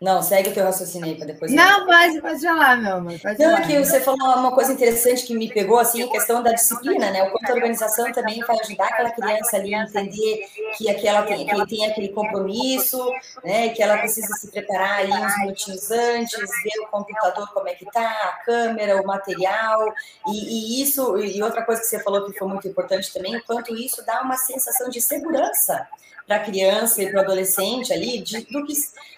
Não, 0.00 0.22
segue 0.22 0.48
o 0.48 0.54
teu 0.54 0.64
raciocínio 0.64 1.08
aí 1.10 1.14
para 1.14 1.26
depois. 1.26 1.50
eu- 1.52 1.56
Não, 1.58 1.84
pode, 1.84 2.22
pode 2.22 2.40
falar, 2.40 2.74
meu 2.78 2.96
amor. 2.96 3.20
Pode 3.20 3.38
Não, 3.38 3.50
falar. 3.50 3.66
que 3.66 3.78
você 3.84 4.00
falou 4.00 4.38
uma 4.38 4.50
coisa 4.50 4.72
interessante 4.72 5.26
que 5.26 5.34
me 5.34 5.52
pegou, 5.52 5.78
assim, 5.78 6.02
a 6.02 6.08
questão 6.08 6.42
da 6.42 6.52
disciplina, 6.52 7.10
né? 7.10 7.22
O 7.24 7.30
quanto 7.32 7.50
a 7.50 7.54
organização 7.54 8.10
também 8.10 8.40
vai 8.40 8.58
ajudar 8.60 8.86
aquela 8.86 9.10
criança 9.10 9.58
ali 9.58 9.74
a 9.74 9.82
entender 9.82 10.46
que 10.78 10.88
aquela 10.88 11.22
tem, 11.24 11.46
que 11.46 11.66
tem 11.66 11.84
aquele 11.84 12.08
compromisso, 12.08 13.12
né? 13.44 13.68
Que 13.68 13.82
ela 13.82 13.98
precisa 13.98 14.34
se 14.36 14.50
preparar 14.50 15.00
ali 15.00 15.12
uns 15.12 15.36
minutinhos 15.40 15.90
antes, 15.90 16.32
ver 16.64 16.80
o 16.82 16.86
computador 16.86 17.52
como 17.52 17.68
é 17.68 17.74
que 17.74 17.84
tá, 17.92 18.08
a 18.10 18.42
câmera, 18.46 19.02
o 19.02 19.06
material, 19.06 19.92
e, 20.28 20.78
e 20.78 20.82
isso, 20.82 21.18
e 21.18 21.42
outra 21.42 21.62
coisa 21.62 21.82
que 21.82 21.86
você 21.88 22.02
falou 22.02 22.24
que 22.24 22.38
foi 22.38 22.48
muito 22.48 22.66
importante 22.66 23.12
também, 23.12 23.36
o 23.36 23.44
quanto 23.44 23.76
isso 23.76 24.02
dá 24.06 24.22
uma 24.22 24.38
sensação 24.38 24.88
de 24.88 24.98
segurança 25.02 25.86
para 26.26 26.36
a 26.36 26.40
criança 26.40 27.02
e 27.02 27.10
para 27.10 27.18
o 27.18 27.22
adolescente 27.24 27.92
ali, 27.92 28.20
de, 28.20 28.42
do 28.46 28.64
que 28.64 28.72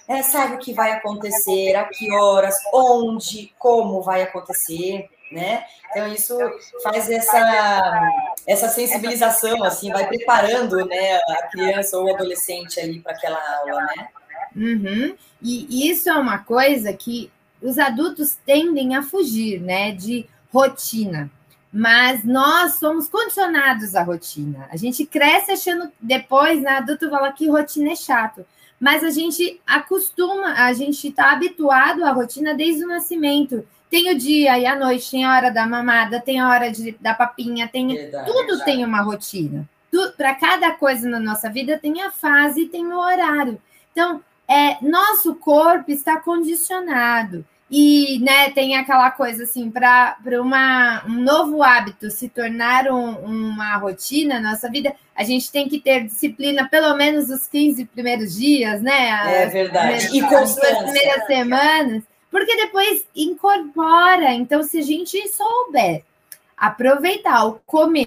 é, 0.09 0.23
sabe 0.23 0.55
o 0.55 0.59
que 0.59 0.72
vai 0.73 0.93
acontecer, 0.93 1.75
a 1.75 1.85
que 1.85 2.12
horas, 2.12 2.57
onde, 2.73 3.52
como 3.59 4.02
vai 4.02 4.23
acontecer, 4.23 5.09
né? 5.31 5.64
Então 5.91 6.07
isso 6.09 6.37
faz 6.83 7.11
essa 7.11 8.02
essa 8.47 8.69
sensibilização 8.69 9.62
assim, 9.64 9.91
vai 9.91 10.07
preparando, 10.07 10.85
né, 10.87 11.17
a 11.17 11.49
criança 11.50 11.97
ou 11.99 12.07
o 12.07 12.14
adolescente 12.14 12.79
ali 12.81 13.00
para 13.00 13.12
aquela 13.12 13.38
aula, 13.59 13.81
né? 13.83 14.09
Uhum. 14.55 15.17
E 15.41 15.91
isso 15.91 16.09
é 16.09 16.14
uma 16.14 16.38
coisa 16.38 16.93
que 16.93 17.31
os 17.61 17.79
adultos 17.79 18.37
tendem 18.45 18.97
a 18.97 19.02
fugir, 19.02 19.61
né? 19.61 19.93
De 19.93 20.26
rotina. 20.52 21.31
Mas 21.73 22.23
nós 22.23 22.75
somos 22.75 23.09
condicionados 23.09 23.95
à 23.95 24.02
rotina. 24.02 24.69
A 24.71 24.76
gente 24.76 25.07
cresce 25.07 25.52
achando, 25.52 25.91
depois, 25.99 26.61
né, 26.61 26.73
adulto 26.73 27.09
fala 27.09 27.33
que 27.33 27.49
rotina 27.49 27.93
é 27.93 27.97
chato. 27.97 28.45
Mas 28.83 29.05
a 29.05 29.11
gente 29.11 29.61
acostuma, 29.65 30.55
a 30.55 30.73
gente 30.73 31.07
está 31.07 31.31
habituado 31.31 32.05
à 32.05 32.11
rotina 32.11 32.53
desde 32.53 32.85
o 32.85 32.89
nascimento. 32.89 33.65
Tem 33.89 34.11
o 34.11 34.19
dia 34.19 34.59
e 34.59 34.67
a 34.67 34.75
noite, 34.75 35.09
tem 35.09 35.25
a 35.25 35.37
hora 35.37 35.53
da 35.53 35.65
mamada, 35.69 36.21
tem 36.21 36.41
a 36.41 36.49
hora 36.49 36.69
de, 36.69 36.91
da 37.01 37.15
papinha, 37.15 37.69
tem 37.69 37.95
Verdade. 37.95 38.29
tudo 38.29 38.65
tem 38.65 38.85
uma 38.85 39.01
rotina. 39.01 39.69
Para 40.17 40.35
cada 40.35 40.73
coisa 40.73 41.09
na 41.09 41.21
nossa 41.21 41.49
vida 41.49 41.79
tem 41.79 42.03
a 42.03 42.11
fase 42.11 42.62
e 42.62 42.69
tem 42.69 42.85
o 42.85 42.99
horário. 42.99 43.62
Então, 43.93 44.21
é, 44.49 44.85
nosso 44.85 45.37
corpo 45.37 45.93
está 45.93 46.19
condicionado. 46.19 47.47
E 47.75 48.19
né, 48.19 48.50
tem 48.50 48.76
aquela 48.76 49.11
coisa 49.11 49.45
assim, 49.45 49.71
para 49.71 50.14
um 51.07 51.23
novo 51.23 51.62
hábito 51.62 52.11
se 52.11 52.29
tornar 52.29 52.87
um- 52.93 53.17
uma 53.25 53.76
rotina 53.79 54.38
na 54.38 54.50
nossa 54.50 54.69
vida, 54.71 54.95
a 55.17 55.25
gente 55.25 55.50
tem 55.50 55.67
que 55.71 55.81
ter 55.81 56.05
disciplina 56.05 56.69
pelo 56.69 56.95
menos 56.95 57.31
os 57.31 57.47
15 57.49 57.87
primeiros 57.87 58.35
dias, 58.35 58.83
né? 58.83 59.09
É 59.09 59.45
As 59.45 59.52
verdade. 59.55 59.93
E 60.14 60.21
as 60.23 60.29
duas 60.29 60.41
constância. 60.55 60.83
primeiras 60.83 61.26
semanas, 61.26 62.02
porque 62.31 62.55
depois 62.57 63.07
incorpora. 63.17 64.35
Então, 64.35 64.62
se 64.62 64.79
a 64.79 64.83
gente 64.83 65.26
souber 65.29 66.05
aproveitar 66.55 67.47
o 67.47 67.59
começo, 67.64 68.07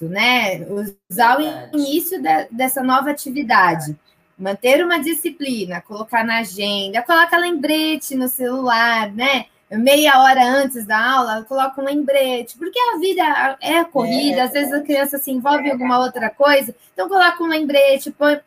né? 0.00 0.66
Usar 1.08 1.38
o 1.38 1.76
início 1.78 2.20
da- 2.20 2.48
dessa 2.50 2.82
nova 2.82 3.10
atividade, 3.10 3.96
manter 4.38 4.84
uma 4.84 4.98
disciplina, 4.98 5.80
colocar 5.80 6.24
na 6.24 6.38
agenda, 6.38 7.02
coloca 7.02 7.36
lembrete 7.36 8.14
no 8.14 8.28
celular, 8.28 9.10
né? 9.12 9.46
Meia 9.70 10.20
hora 10.20 10.44
antes 10.44 10.84
da 10.84 11.02
aula, 11.02 11.44
coloca 11.44 11.80
um 11.80 11.84
lembrete, 11.84 12.58
porque 12.58 12.78
a 12.78 12.98
vida 12.98 13.56
é 13.60 13.82
corrida, 13.84 14.40
É. 14.40 14.42
às 14.42 14.52
vezes 14.52 14.72
a 14.72 14.82
criança 14.82 15.16
se 15.16 15.30
envolve 15.30 15.66
em 15.66 15.70
alguma 15.70 15.98
outra 15.98 16.28
coisa, 16.28 16.74
então 16.92 17.08
coloca 17.08 17.42
um 17.42 17.46
lembrete, 17.46 18.10
põe, 18.10 18.38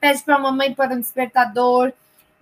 pede 0.00 0.22
para 0.24 0.34
a 0.34 0.40
mamãe 0.40 0.74
pôr 0.74 0.88
um 0.90 0.98
despertador, 0.98 1.92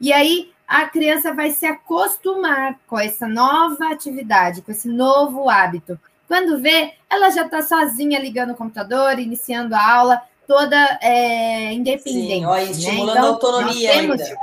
e 0.00 0.10
aí 0.10 0.50
a 0.66 0.86
criança 0.86 1.34
vai 1.34 1.50
se 1.50 1.66
acostumar 1.66 2.78
com 2.86 2.98
essa 2.98 3.28
nova 3.28 3.90
atividade, 3.90 4.62
com 4.62 4.70
esse 4.70 4.88
novo 4.88 5.50
hábito. 5.50 5.98
Quando 6.26 6.60
vê, 6.60 6.94
ela 7.10 7.30
já 7.30 7.44
está 7.44 7.60
sozinha 7.62 8.18
ligando 8.18 8.52
o 8.52 8.56
computador, 8.56 9.18
iniciando 9.18 9.74
a 9.74 9.82
aula, 9.82 10.22
toda 10.48 10.98
é, 11.02 11.72
independente. 11.74 12.32
Sim, 12.40 12.44
ó, 12.46 12.54
né? 12.54 12.64
estimulando 12.64 13.10
Então, 13.10 13.24
a 13.24 13.28
autonomia 13.28 13.92
temos- 13.92 14.20
ainda. 14.22 14.38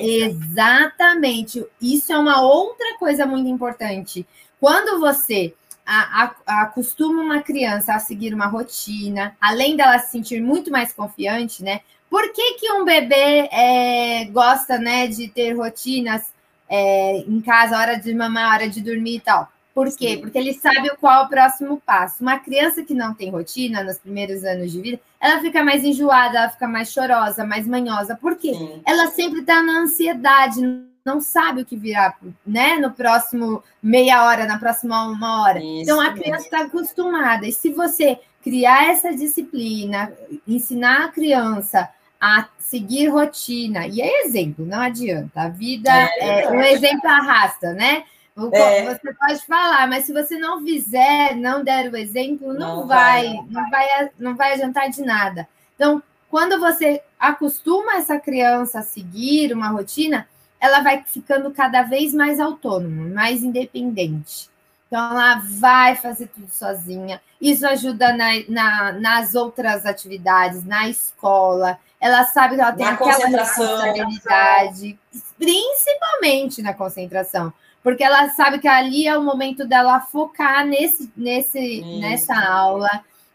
Exatamente. 0.00 1.64
Isso 1.80 2.12
é 2.12 2.18
uma 2.18 2.40
outra 2.42 2.96
coisa 2.98 3.26
muito 3.26 3.48
importante. 3.48 4.26
Quando 4.58 4.98
você 4.98 5.54
a- 5.84 6.32
a- 6.46 6.62
acostuma 6.62 7.20
uma 7.20 7.42
criança 7.42 7.92
a 7.94 7.98
seguir 7.98 8.32
uma 8.32 8.46
rotina, 8.46 9.36
além 9.40 9.76
dela 9.76 9.98
se 9.98 10.12
sentir 10.12 10.40
muito 10.40 10.70
mais 10.70 10.92
confiante, 10.92 11.62
né? 11.62 11.80
Por 12.08 12.32
que, 12.32 12.54
que 12.54 12.72
um 12.72 12.84
bebê 12.84 13.48
é, 13.52 14.24
gosta, 14.26 14.78
né, 14.78 15.06
de 15.08 15.28
ter 15.28 15.52
rotinas 15.54 16.32
é, 16.68 17.18
em 17.26 17.40
casa, 17.40 17.76
hora 17.76 17.96
de 17.96 18.14
mamar, 18.14 18.54
hora 18.54 18.68
de 18.68 18.80
dormir 18.80 19.16
e 19.16 19.20
tal? 19.20 19.48
Por 19.74 19.86
quê? 19.96 20.10
Sim. 20.10 20.20
Porque 20.20 20.38
ele 20.38 20.52
sabe 20.54 20.90
qual 21.00 21.22
é 21.22 21.24
o 21.24 21.28
próximo 21.28 21.82
passo. 21.84 22.22
Uma 22.22 22.38
criança 22.38 22.82
que 22.82 22.94
não 22.94 23.14
tem 23.14 23.30
rotina 23.30 23.82
nos 23.82 23.98
primeiros 23.98 24.44
anos 24.44 24.70
de 24.70 24.80
vida, 24.80 25.00
ela 25.20 25.40
fica 25.40 25.64
mais 25.64 25.82
enjoada, 25.84 26.38
ela 26.38 26.50
fica 26.50 26.68
mais 26.68 26.92
chorosa, 26.92 27.44
mais 27.44 27.66
manhosa. 27.66 28.16
Por 28.16 28.36
quê? 28.36 28.54
Sim. 28.54 28.82
ela 28.86 29.08
sempre 29.08 29.40
está 29.40 29.62
na 29.62 29.80
ansiedade, 29.80 30.60
não 31.04 31.20
sabe 31.20 31.62
o 31.62 31.66
que 31.66 31.76
virá, 31.76 32.14
né? 32.46 32.76
No 32.76 32.90
próximo 32.90 33.62
meia 33.82 34.26
hora, 34.26 34.46
na 34.46 34.58
próxima 34.58 35.04
uma 35.04 35.42
hora. 35.42 35.58
Isso 35.58 35.82
então 35.82 36.00
a 36.00 36.12
criança 36.12 36.44
está 36.44 36.60
acostumada. 36.62 37.46
E 37.46 37.52
se 37.52 37.70
você 37.70 38.18
criar 38.42 38.90
essa 38.90 39.14
disciplina, 39.14 40.12
ensinar 40.46 41.04
a 41.04 41.08
criança 41.08 41.88
a 42.20 42.48
seguir 42.58 43.08
rotina, 43.08 43.86
e 43.86 44.00
é 44.00 44.24
exemplo, 44.24 44.64
não 44.64 44.80
adianta. 44.80 45.42
A 45.42 45.48
vida, 45.48 45.90
É 45.90 46.44
é, 46.44 46.50
o 46.50 46.60
exemplo 46.60 47.08
arrasta, 47.08 47.72
né? 47.72 48.04
É. 48.52 48.84
Você 48.94 49.12
pode 49.14 49.46
falar, 49.46 49.86
mas 49.88 50.06
se 50.06 50.12
você 50.12 50.38
não 50.38 50.62
fizer, 50.62 51.36
não 51.36 51.62
der 51.62 51.92
o 51.92 51.96
exemplo, 51.96 52.52
não, 52.54 52.80
Não 52.80 52.86
vai, 52.86 53.24
vai. 53.26 53.44
não 53.50 53.70
vai, 53.70 54.10
não 54.18 54.36
vai 54.36 54.52
adiantar 54.54 54.88
de 54.88 55.02
nada. 55.02 55.46
Então, 55.74 56.02
quando 56.30 56.58
você 56.58 57.02
acostuma 57.20 57.96
essa 57.96 58.18
criança 58.18 58.78
a 58.78 58.82
seguir 58.82 59.52
uma 59.52 59.68
rotina, 59.68 60.26
ela 60.58 60.80
vai 60.80 61.02
ficando 61.06 61.50
cada 61.50 61.82
vez 61.82 62.14
mais 62.14 62.40
autônoma, 62.40 63.08
mais 63.14 63.42
independente. 63.42 64.48
Então, 64.86 65.10
ela 65.10 65.42
vai 65.44 65.96
fazer 65.96 66.28
tudo 66.28 66.50
sozinha. 66.50 67.20
Isso 67.40 67.66
ajuda 67.66 68.14
na, 68.14 68.28
na- 68.48 68.92
nas 68.92 69.34
outras 69.34 69.84
atividades, 69.86 70.64
na 70.64 70.88
escola. 70.88 71.78
Ela 72.00 72.24
sabe 72.24 72.54
que 72.56 72.60
ela 72.60 72.72
tem 72.72 72.84
Na 72.86 72.92
aquela 72.92 73.26
responsabilidade, 73.26 74.98
principalmente 75.38 76.62
na 76.62 76.74
concentração. 76.74 77.52
Porque 77.82 78.04
ela 78.04 78.28
sabe 78.30 78.58
que 78.60 78.68
ali 78.68 79.06
é 79.08 79.16
o 79.18 79.22
momento 79.24 79.66
dela 79.66 80.00
focar 80.00 80.64
nesse, 80.66 81.10
nesse, 81.16 81.58
Isso. 81.58 82.00
nessa 82.00 82.34
aula. 82.38 82.88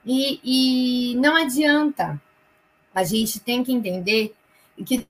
E, 0.06 0.40
e 0.44 1.16
não 1.18 1.36
adianta. 1.36 2.20
A 2.96 3.04
gente 3.04 3.40
tem 3.40 3.64
que 3.64 3.74
entender 3.74 4.34
que 4.86 5.06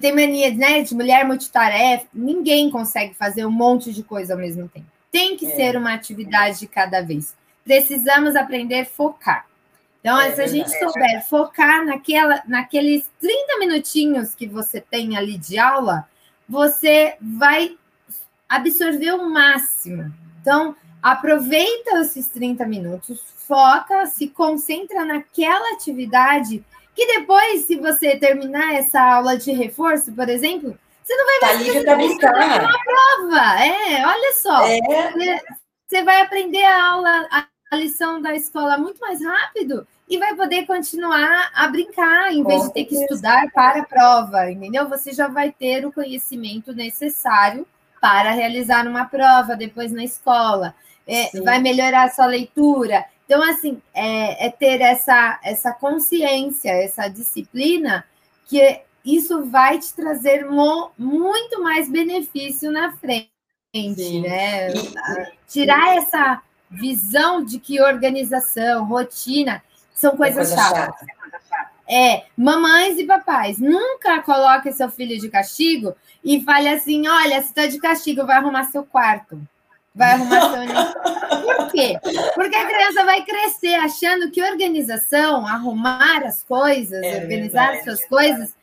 tem 0.00 0.12
mania 0.12 0.52
né, 0.52 0.82
de 0.82 0.94
mulher 0.94 1.24
multitarefa, 1.24 2.06
ninguém 2.12 2.68
consegue 2.70 3.14
fazer 3.14 3.46
um 3.46 3.50
monte 3.52 3.92
de 3.92 4.02
coisa 4.02 4.34
ao 4.34 4.38
mesmo 4.40 4.68
tempo. 4.68 4.86
Tem 5.12 5.36
que 5.36 5.46
É. 5.46 5.54
ser 5.54 5.76
uma 5.76 5.94
atividade 5.94 6.58
de 6.58 6.66
cada 6.66 7.00
vez. 7.00 7.36
Precisamos 7.64 8.34
aprender 8.34 8.80
a 8.80 8.84
focar. 8.84 9.46
Então, 10.00 10.20
É 10.20 10.32
se 10.34 10.40
a 10.42 10.46
gente 10.48 10.68
verdade. 10.68 10.92
souber 10.92 11.28
focar 11.28 11.84
naquela, 11.86 12.42
naqueles 12.48 13.08
30 13.20 13.58
minutinhos 13.60 14.34
que 14.34 14.48
você 14.48 14.80
tem 14.80 15.16
ali 15.16 15.38
de 15.38 15.56
aula, 15.58 16.08
você 16.48 17.14
vai 17.20 17.76
absorver 18.56 19.12
o 19.12 19.28
máximo. 19.30 20.12
Então, 20.40 20.74
aproveita 21.02 21.98
esses 22.00 22.28
30 22.28 22.66
minutos, 22.66 23.20
foca, 23.46 24.06
se 24.06 24.28
concentra 24.28 25.04
naquela 25.04 25.72
atividade 25.74 26.64
que 26.94 27.06
depois, 27.06 27.64
se 27.64 27.76
você 27.76 28.16
terminar 28.16 28.74
essa 28.74 29.00
aula 29.00 29.36
de 29.36 29.50
reforço, 29.52 30.12
por 30.12 30.28
exemplo, 30.28 30.78
você 31.02 31.16
não 31.16 31.26
vai 31.26 31.38
Tá 31.40 31.52
livre 31.54 31.84
para 31.84 31.96
brincar. 31.96 32.32
prova. 32.32 33.64
É, 33.64 34.06
olha 34.06 34.32
só. 34.34 34.66
É, 34.66 34.78
Você- 35.88 36.02
vai 36.04 36.20
aprender 36.22 36.64
a 36.64 36.90
aula, 36.92 37.28
a- 37.30 37.76
lição 37.76 38.20
da 38.20 38.34
escola 38.34 38.76
muito 38.76 38.98
mais 39.00 39.24
rápido 39.24 39.86
e 40.08 40.18
vai 40.18 40.34
poder 40.34 40.66
continuar 40.66 41.50
a 41.54 41.68
brincar, 41.68 42.30
em 42.32 42.44
vez 42.44 42.60
Com 42.62 42.68
de 42.68 42.74
ter 42.74 42.84
que 42.84 42.94
estudar 42.94 43.50
para 43.50 43.80
a 43.80 43.84
prova, 43.84 44.50
entendeu? 44.50 44.86
Você 44.90 45.12
já 45.12 45.26
vai 45.28 45.50
ter 45.50 45.86
o 45.86 45.92
conhecimento 45.92 46.74
necessário 46.74 47.66
para 48.02 48.32
realizar 48.32 48.84
uma 48.88 49.04
prova 49.04 49.54
depois 49.54 49.92
na 49.92 50.02
escola. 50.02 50.74
É, 51.06 51.40
vai 51.40 51.60
melhorar 51.60 52.06
a 52.06 52.10
sua 52.10 52.26
leitura. 52.26 53.04
Então, 53.24 53.40
assim, 53.48 53.80
é, 53.94 54.48
é 54.48 54.50
ter 54.50 54.80
essa, 54.80 55.38
essa 55.44 55.72
consciência, 55.72 56.70
essa 56.70 57.06
disciplina 57.06 58.04
que 58.44 58.80
isso 59.04 59.44
vai 59.44 59.78
te 59.78 59.94
trazer 59.94 60.44
mo, 60.44 60.90
muito 60.98 61.62
mais 61.62 61.88
benefício 61.88 62.72
na 62.72 62.90
frente, 62.96 63.30
Sim. 63.72 64.22
né? 64.22 64.72
Tirar 65.46 65.96
essa 65.96 66.42
visão 66.68 67.44
de 67.44 67.60
que 67.60 67.80
organização, 67.80 68.84
rotina 68.84 69.62
são 69.94 70.16
coisas 70.16 70.50
é 70.50 70.56
coisa 70.56 70.74
chatas. 70.74 71.06
É, 71.88 72.24
mamães 72.36 72.98
e 72.98 73.04
papais, 73.04 73.58
nunca 73.58 74.22
coloque 74.22 74.72
seu 74.72 74.88
filho 74.88 75.20
de 75.20 75.28
castigo 75.28 75.94
e 76.24 76.40
fale 76.42 76.68
assim: 76.68 77.06
olha, 77.08 77.40
se 77.40 77.48
está 77.48 77.66
de 77.66 77.78
castigo, 77.78 78.26
vai 78.26 78.36
arrumar 78.36 78.64
seu 78.64 78.84
quarto. 78.84 79.40
Vai 79.94 80.12
arrumar 80.12 80.40
seu. 80.40 80.62
Por 81.42 81.72
quê? 81.72 81.98
Porque 82.34 82.56
a 82.56 82.66
criança 82.66 83.04
vai 83.04 83.24
crescer 83.24 83.74
achando 83.74 84.30
que 84.30 84.42
organização, 84.42 85.46
arrumar 85.46 86.22
as 86.24 86.42
coisas, 86.42 87.02
é 87.02 87.22
organizar 87.22 87.74
as 87.74 87.84
suas 87.84 88.04
coisas, 88.04 88.54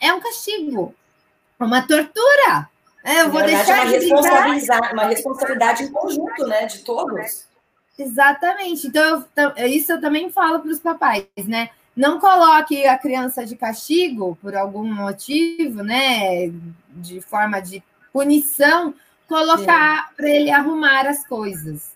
é 0.00 0.12
um 0.12 0.20
castigo, 0.20 0.94
uma 1.58 1.82
tortura. 1.82 2.68
É, 3.04 3.22
eu 3.22 3.30
vou 3.30 3.40
verdade, 3.40 3.64
deixar 3.64 3.78
é 3.78 3.82
uma, 3.82 3.90
responsabilidade, 3.90 4.92
uma 4.92 5.04
responsabilidade 5.04 5.82
em 5.84 5.92
conjunto, 5.92 6.46
né, 6.46 6.66
de 6.66 6.80
todos. 6.80 7.46
Exatamente. 7.98 8.86
Então, 8.86 9.24
eu, 9.56 9.66
isso 9.66 9.92
eu 9.92 10.00
também 10.00 10.30
falo 10.30 10.60
para 10.60 10.70
os 10.70 10.78
papais, 10.78 11.26
né? 11.46 11.70
Não 11.96 12.20
coloque 12.20 12.86
a 12.86 12.96
criança 12.96 13.44
de 13.44 13.56
castigo 13.56 14.38
por 14.40 14.54
algum 14.54 14.84
motivo, 14.84 15.82
né? 15.82 16.52
De 16.98 17.20
forma 17.20 17.60
de 17.60 17.82
punição, 18.12 18.94
colocar 19.28 20.10
para 20.16 20.28
ele 20.28 20.50
arrumar 20.50 21.06
as 21.06 21.26
coisas. 21.26 21.92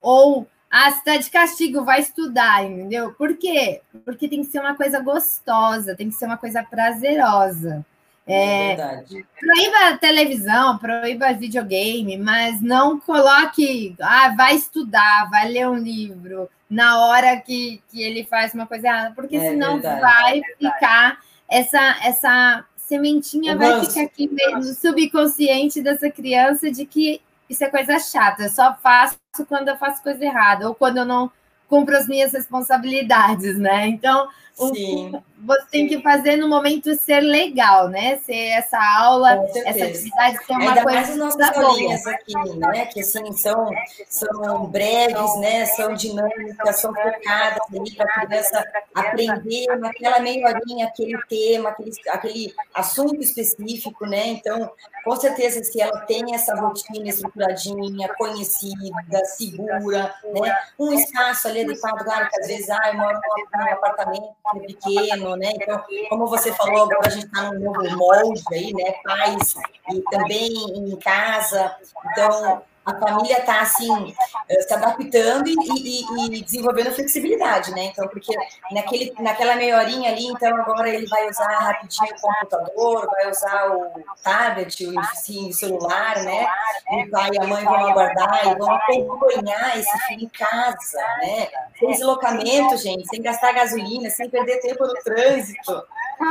Ou, 0.00 0.46
ah, 0.70 0.90
se 0.90 0.98
está 0.98 1.16
de 1.16 1.30
castigo, 1.30 1.84
vai 1.84 2.00
estudar, 2.00 2.64
entendeu? 2.64 3.12
Por 3.12 3.36
quê? 3.36 3.80
Porque 4.04 4.28
tem 4.28 4.44
que 4.44 4.50
ser 4.50 4.60
uma 4.60 4.74
coisa 4.74 5.00
gostosa, 5.00 5.94
tem 5.94 6.08
que 6.08 6.14
ser 6.14 6.26
uma 6.26 6.36
coisa 6.36 6.62
prazerosa. 6.62 7.84
É, 8.24 8.72
é 8.72 9.04
proíba 9.38 9.98
televisão, 10.00 10.78
proíba 10.78 11.32
videogame, 11.32 12.16
mas 12.16 12.60
não 12.60 13.00
coloque, 13.00 13.96
ah, 14.00 14.32
vai 14.36 14.54
estudar, 14.54 15.28
vai 15.28 15.48
ler 15.48 15.68
um 15.68 15.76
livro 15.76 16.48
na 16.70 17.04
hora 17.04 17.36
que, 17.38 17.82
que 17.90 18.00
ele 18.00 18.24
faz 18.24 18.54
uma 18.54 18.66
coisa 18.66 18.86
errada, 18.86 19.12
porque 19.14 19.36
é 19.36 19.50
senão 19.50 19.74
verdade, 19.80 20.00
vai 20.00 20.38
é 20.38 20.42
ficar 20.56 21.18
essa 21.50 21.98
essa 22.02 22.64
sementinha 22.86 23.56
vai 23.56 23.84
ficar 23.84 24.02
aqui 24.02 24.30
no 24.54 24.62
subconsciente 24.62 25.82
dessa 25.82 26.10
criança 26.10 26.70
de 26.70 26.84
que 26.84 27.20
isso 27.48 27.64
é 27.64 27.68
coisa 27.68 27.98
chata, 27.98 28.44
eu 28.44 28.48
só 28.48 28.74
faço 28.74 29.16
quando 29.48 29.68
eu 29.68 29.76
faço 29.76 30.02
coisa 30.02 30.24
errada 30.24 30.68
ou 30.68 30.74
quando 30.74 30.98
eu 30.98 31.04
não 31.04 31.30
cumpro 31.68 31.96
as 31.96 32.06
minhas 32.06 32.32
responsabilidades, 32.32 33.58
né? 33.58 33.86
Então, 33.86 34.28
Sim. 34.54 35.12
Você 35.44 35.66
tem 35.70 35.88
que 35.88 36.00
fazer 36.00 36.36
no 36.36 36.48
momento 36.48 36.94
ser 36.94 37.20
legal, 37.20 37.88
né? 37.88 38.18
Ser 38.18 38.50
essa 38.50 38.78
aula, 38.98 39.44
essa 39.64 39.84
atividade 39.84 40.44
ser 40.44 40.52
uma 40.52 40.68
Ainda 40.68 40.82
coisa. 40.82 40.98
Mais 40.98 41.10
as 41.10 41.16
nossas 41.16 41.56
aulinhas 41.56 42.06
aqui, 42.06 42.56
né? 42.56 42.86
Que 42.86 43.00
assim 43.00 43.32
são, 43.32 43.70
são 44.08 44.66
breves, 44.66 45.36
né? 45.40 45.66
São 45.66 45.94
dinâmicas, 45.94 46.80
são 46.80 46.94
focadas 46.94 47.58
ali 47.74 47.90
para 47.96 48.06
a 48.06 48.26
criança 48.26 48.64
aprender 48.94 49.66
naquela 49.78 50.20
meia 50.20 50.46
horinha 50.46 50.86
aquele 50.86 51.18
tema, 51.28 51.70
aquele, 51.70 51.90
aquele 52.08 52.54
assunto 52.74 53.20
específico, 53.20 54.06
né? 54.06 54.28
Então, 54.28 54.70
com 55.04 55.16
certeza, 55.16 55.62
se 55.64 55.80
ela 55.80 56.00
tem 56.02 56.34
essa 56.34 56.54
rotina 56.54 57.08
estruturadinha, 57.08 58.08
conhecida, 58.14 59.24
segura, 59.24 60.14
né? 60.24 60.56
Um 60.78 60.92
espaço 60.92 61.48
ali 61.48 61.62
adequado, 61.62 62.04
claro 62.04 62.28
que 62.28 62.40
às 62.40 62.46
vezes, 62.46 62.70
ah, 62.70 62.80
eu 62.86 62.94
moro 62.94 63.20
num 63.54 63.72
apartamento 63.72 64.28
pequeno, 64.60 65.31
né? 65.36 65.50
Então, 65.54 65.82
como 66.08 66.26
você 66.26 66.52
falou, 66.52 66.84
agora 66.84 67.06
a 67.06 67.10
gente 67.10 67.26
está 67.26 67.52
num 67.52 67.60
novo 67.60 67.96
molde 67.96 68.42
aí, 68.52 68.72
né? 68.72 68.92
Pais 69.04 69.54
e 69.92 70.00
também 70.10 70.50
em 70.50 70.96
casa. 70.96 71.74
Então, 72.12 72.62
a 72.84 72.98
família 72.98 73.38
está 73.38 73.60
assim 73.60 74.14
eh, 74.48 74.62
se 74.62 74.74
adaptando 74.74 75.48
e, 75.48 75.54
e, 75.54 76.36
e, 76.36 76.42
desenvolvendo 76.42 76.92
flexibilidade, 76.92 77.70
né? 77.70 77.84
Então, 77.84 78.08
porque 78.08 78.34
naquele, 78.72 79.14
naquela 79.20 79.54
meia 79.54 79.78
horinha 79.78 80.10
ali, 80.10 80.26
então 80.26 80.54
agora 80.56 80.88
ele 80.88 81.06
vai 81.06 81.28
usar 81.28 81.46
rapidinho 81.46 82.10
o 82.10 82.20
computador, 82.20 83.06
vai 83.06 83.30
usar 83.30 83.70
o 83.70 83.92
tablet, 84.22 84.86
o, 84.86 85.04
sim, 85.14 85.50
o 85.50 85.52
celular, 85.52 86.22
né? 86.24 86.48
O 86.90 87.10
pai 87.10 87.30
e 87.32 87.38
a 87.38 87.46
mãe 87.46 87.64
vão 87.64 87.86
aguardar 87.88 88.48
e 88.48 88.54
vão 88.56 88.70
acompanhar 88.72 89.78
esse 89.78 89.98
filho 90.08 90.24
em 90.24 90.28
casa, 90.28 90.98
né? 91.20 91.48
Sem 91.78 91.90
deslocamento, 91.90 92.76
gente, 92.76 93.06
sem 93.08 93.22
gastar 93.22 93.52
gasolina, 93.52 94.10
sem 94.10 94.28
perder 94.28 94.58
tempo 94.60 94.84
no 94.84 94.94
trânsito. 94.94 95.84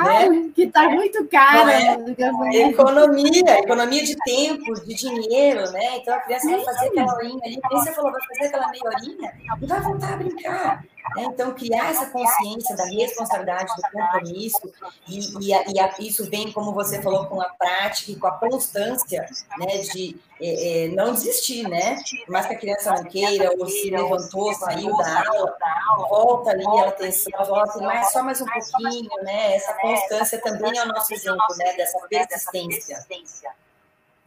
Né? 0.04 0.50
que 0.56 0.64
está 0.64 0.90
muito 0.90 1.28
caro. 1.28 1.70
É? 1.70 2.70
Economia, 2.70 3.60
economia 3.60 4.04
de 4.04 4.16
tempo, 4.18 4.74
de 4.86 4.94
dinheiro, 4.96 5.70
né? 5.72 5.98
Então 5.98 6.14
a 6.14 6.20
criança 6.20 6.50
vai 6.50 6.64
fazer 6.64 6.88
aquela 6.88 7.16
horinha 7.16 7.40
ali, 7.44 7.62
como 7.62 7.84
você 7.84 7.94
falou, 7.94 8.12
vai 8.12 8.22
fazer 8.28 8.46
aquela 8.48 8.68
meia 8.70 8.84
horinha 8.86 9.34
e 9.62 9.66
vai 9.66 9.82
voltar 9.82 10.14
a 10.14 10.18
brincar. 10.18 10.84
Né? 11.16 11.24
Então, 11.24 11.54
criar 11.54 11.90
essa 11.90 12.08
consciência 12.08 12.76
da 12.76 12.86
responsabilidade, 12.86 13.74
do 13.76 13.82
compromisso, 13.92 14.72
e, 15.08 15.48
e, 15.48 15.54
a, 15.54 15.64
e 15.68 15.80
a, 15.80 15.94
isso 16.00 16.30
vem, 16.30 16.52
como 16.52 16.74
você 16.74 17.02
falou, 17.02 17.26
com 17.26 17.42
a 17.42 17.50
prática 17.50 18.12
e 18.12 18.16
com 18.16 18.28
a 18.28 18.32
constância 18.32 19.26
né, 19.58 19.78
de 19.78 20.20
é, 20.40 20.86
é, 20.86 20.88
não 20.90 21.14
desistir, 21.14 21.68
né? 21.68 21.98
Mais 22.28 22.48
que 22.48 22.54
a 22.56 22.58
criança 22.58 22.94
não 22.94 23.04
queira, 23.04 23.52
ou 23.58 23.68
se 23.68 23.90
levantou, 23.90 24.54
saiu 24.56 24.96
da 24.98 25.24
aula, 25.28 25.56
volta 26.10 26.52
ali 26.52 26.66
a 26.66 26.88
atenção, 26.88 27.46
volta, 27.46 27.80
mas 27.80 28.12
só 28.12 28.24
mais 28.24 28.42
um 28.42 28.46
pouquinho, 28.46 29.10
né? 29.24 29.56
Essa 29.56 29.74
constância 29.76 30.42
também 30.42 30.78
é 30.78 30.84
o 30.84 30.88
nosso 30.88 31.14
exemplo, 31.14 31.46
né? 31.58 31.74
Dessa 31.74 32.00
persistência. 32.08 33.06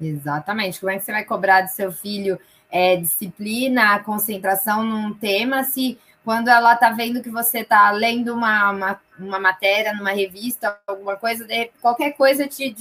Exatamente. 0.01 0.79
Como 0.79 0.93
é 0.93 0.99
que 0.99 1.05
você 1.05 1.13
vai 1.13 1.25
cobrar 1.25 1.63
do 1.63 1.69
seu 1.69 1.91
filho 1.91 2.39
é, 2.71 2.97
disciplina, 2.97 4.01
concentração 4.01 4.85
num 4.85 5.15
tema 5.15 5.65
se 5.65 5.99
quando 6.25 6.49
ela 6.49 6.73
está 6.75 6.91
vendo 6.91 7.23
que 7.23 7.31
você 7.31 7.61
está 7.61 7.91
lendo 7.91 8.33
uma, 8.33 8.71
uma, 8.71 9.01
uma, 9.19 9.39
matéria 9.39 9.93
numa 9.93 10.13
revista, 10.13 10.79
alguma 10.87 11.17
coisa, 11.17 11.47
qualquer 11.81 12.13
coisa 12.13 12.49
te 12.49 12.75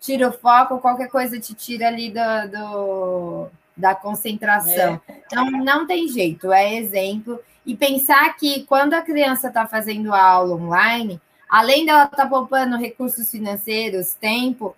tira 0.00 0.28
o 0.28 0.32
foco, 0.32 0.78
qualquer 0.78 1.08
coisa 1.08 1.38
te 1.38 1.54
tira 1.54 1.86
ali 1.88 2.10
do, 2.10 2.50
do 2.50 3.50
da 3.76 3.94
concentração. 3.94 5.00
É. 5.08 5.14
Então, 5.26 5.50
não 5.50 5.86
tem 5.86 6.08
jeito, 6.08 6.52
é 6.52 6.74
exemplo. 6.74 7.40
E 7.64 7.76
pensar 7.76 8.34
que 8.36 8.64
quando 8.64 8.94
a 8.94 9.02
criança 9.02 9.48
está 9.48 9.66
fazendo 9.66 10.12
a 10.12 10.20
aula 10.20 10.56
online, 10.56 11.20
além 11.48 11.86
dela 11.86 12.04
estar 12.04 12.16
tá 12.16 12.26
poupando 12.26 12.76
recursos 12.76 13.30
financeiros, 13.30 14.14
tempo, 14.14 14.74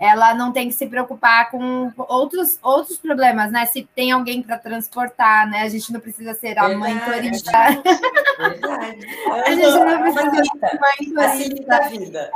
ela 0.00 0.32
não 0.32 0.50
tem 0.50 0.68
que 0.68 0.74
se 0.74 0.86
preocupar 0.86 1.50
com 1.50 1.92
outros, 1.98 2.58
outros 2.62 2.96
problemas, 2.96 3.52
né? 3.52 3.66
Se 3.66 3.86
tem 3.94 4.10
alguém 4.10 4.42
para 4.42 4.56
transportar, 4.56 5.46
né? 5.46 5.60
A 5.60 5.68
gente 5.68 5.92
não 5.92 6.00
precisa 6.00 6.32
ser 6.32 6.58
a 6.58 6.70
mãe 6.70 6.98
turista. 6.98 7.52
Verdade. 7.52 7.82
a 9.44 9.50
gente 9.50 9.78
não 9.78 10.00
precisa 10.00 10.30
ser 10.30 10.80
mãe 10.80 11.36
turista. 11.36 11.76
a 11.76 11.88
vida. 11.88 12.30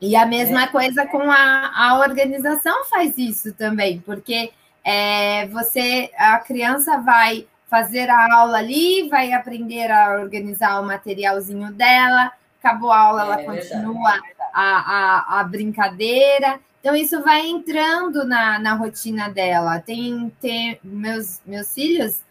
E 0.00 0.16
a 0.16 0.26
mesma 0.26 0.64
é. 0.64 0.66
coisa 0.66 1.06
com 1.06 1.30
a, 1.30 1.70
a 1.72 2.00
organização 2.00 2.84
faz 2.86 3.16
isso 3.16 3.52
também, 3.54 4.00
porque 4.00 4.52
é, 4.84 5.46
você, 5.46 6.10
a 6.18 6.36
criança 6.40 6.98
vai 6.98 7.46
fazer 7.70 8.10
a 8.10 8.34
aula 8.34 8.58
ali, 8.58 9.08
vai 9.08 9.32
aprender 9.32 9.90
a 9.90 10.14
organizar 10.20 10.80
o 10.80 10.86
materialzinho 10.86 11.72
dela, 11.72 12.32
acabou 12.58 12.90
a 12.90 12.98
aula, 12.98 13.22
é, 13.22 13.24
ela 13.24 13.44
continua 13.44 14.10
verdade 14.10 14.35
a, 14.56 15.36
a, 15.36 15.40
a 15.40 15.44
brincadeira. 15.44 16.58
Então, 16.80 16.96
isso 16.96 17.22
vai 17.22 17.46
entrando 17.46 18.24
na, 18.24 18.58
na 18.58 18.72
rotina 18.72 19.28
dela. 19.28 19.80
Tem, 19.80 20.32
tem 20.40 20.80
meus, 20.82 21.42
meus 21.44 21.74
filhos, 21.74 22.22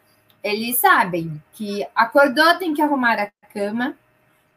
eles 0.43 0.79
sabem 0.79 1.39
que 1.53 1.85
acordou, 1.93 2.57
tem 2.57 2.73
que 2.73 2.81
arrumar 2.81 3.19
a 3.19 3.29
cama, 3.53 3.95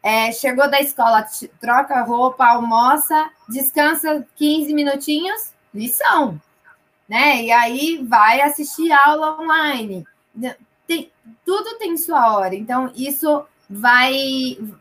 é, 0.02 0.33
chegou 0.33 0.70
da 0.70 0.81
escola, 0.81 1.26
troca 1.61 2.00
roupa, 2.02 2.46
almoça, 2.46 3.31
descansa 3.48 4.26
15 4.37 4.72
minutinhos, 4.72 5.52
lição. 5.74 6.40
Né? 7.07 7.42
E 7.42 7.52
aí 7.52 8.07
vai 8.09 8.40
assistir 8.40 8.90
aula 8.92 9.40
online. 9.40 10.07
Tem, 10.87 11.11
tudo 11.44 11.78
tem 11.78 11.96
sua 11.98 12.35
hora. 12.35 12.54
Então, 12.54 12.90
isso 12.94 13.44
vai. 13.68 14.12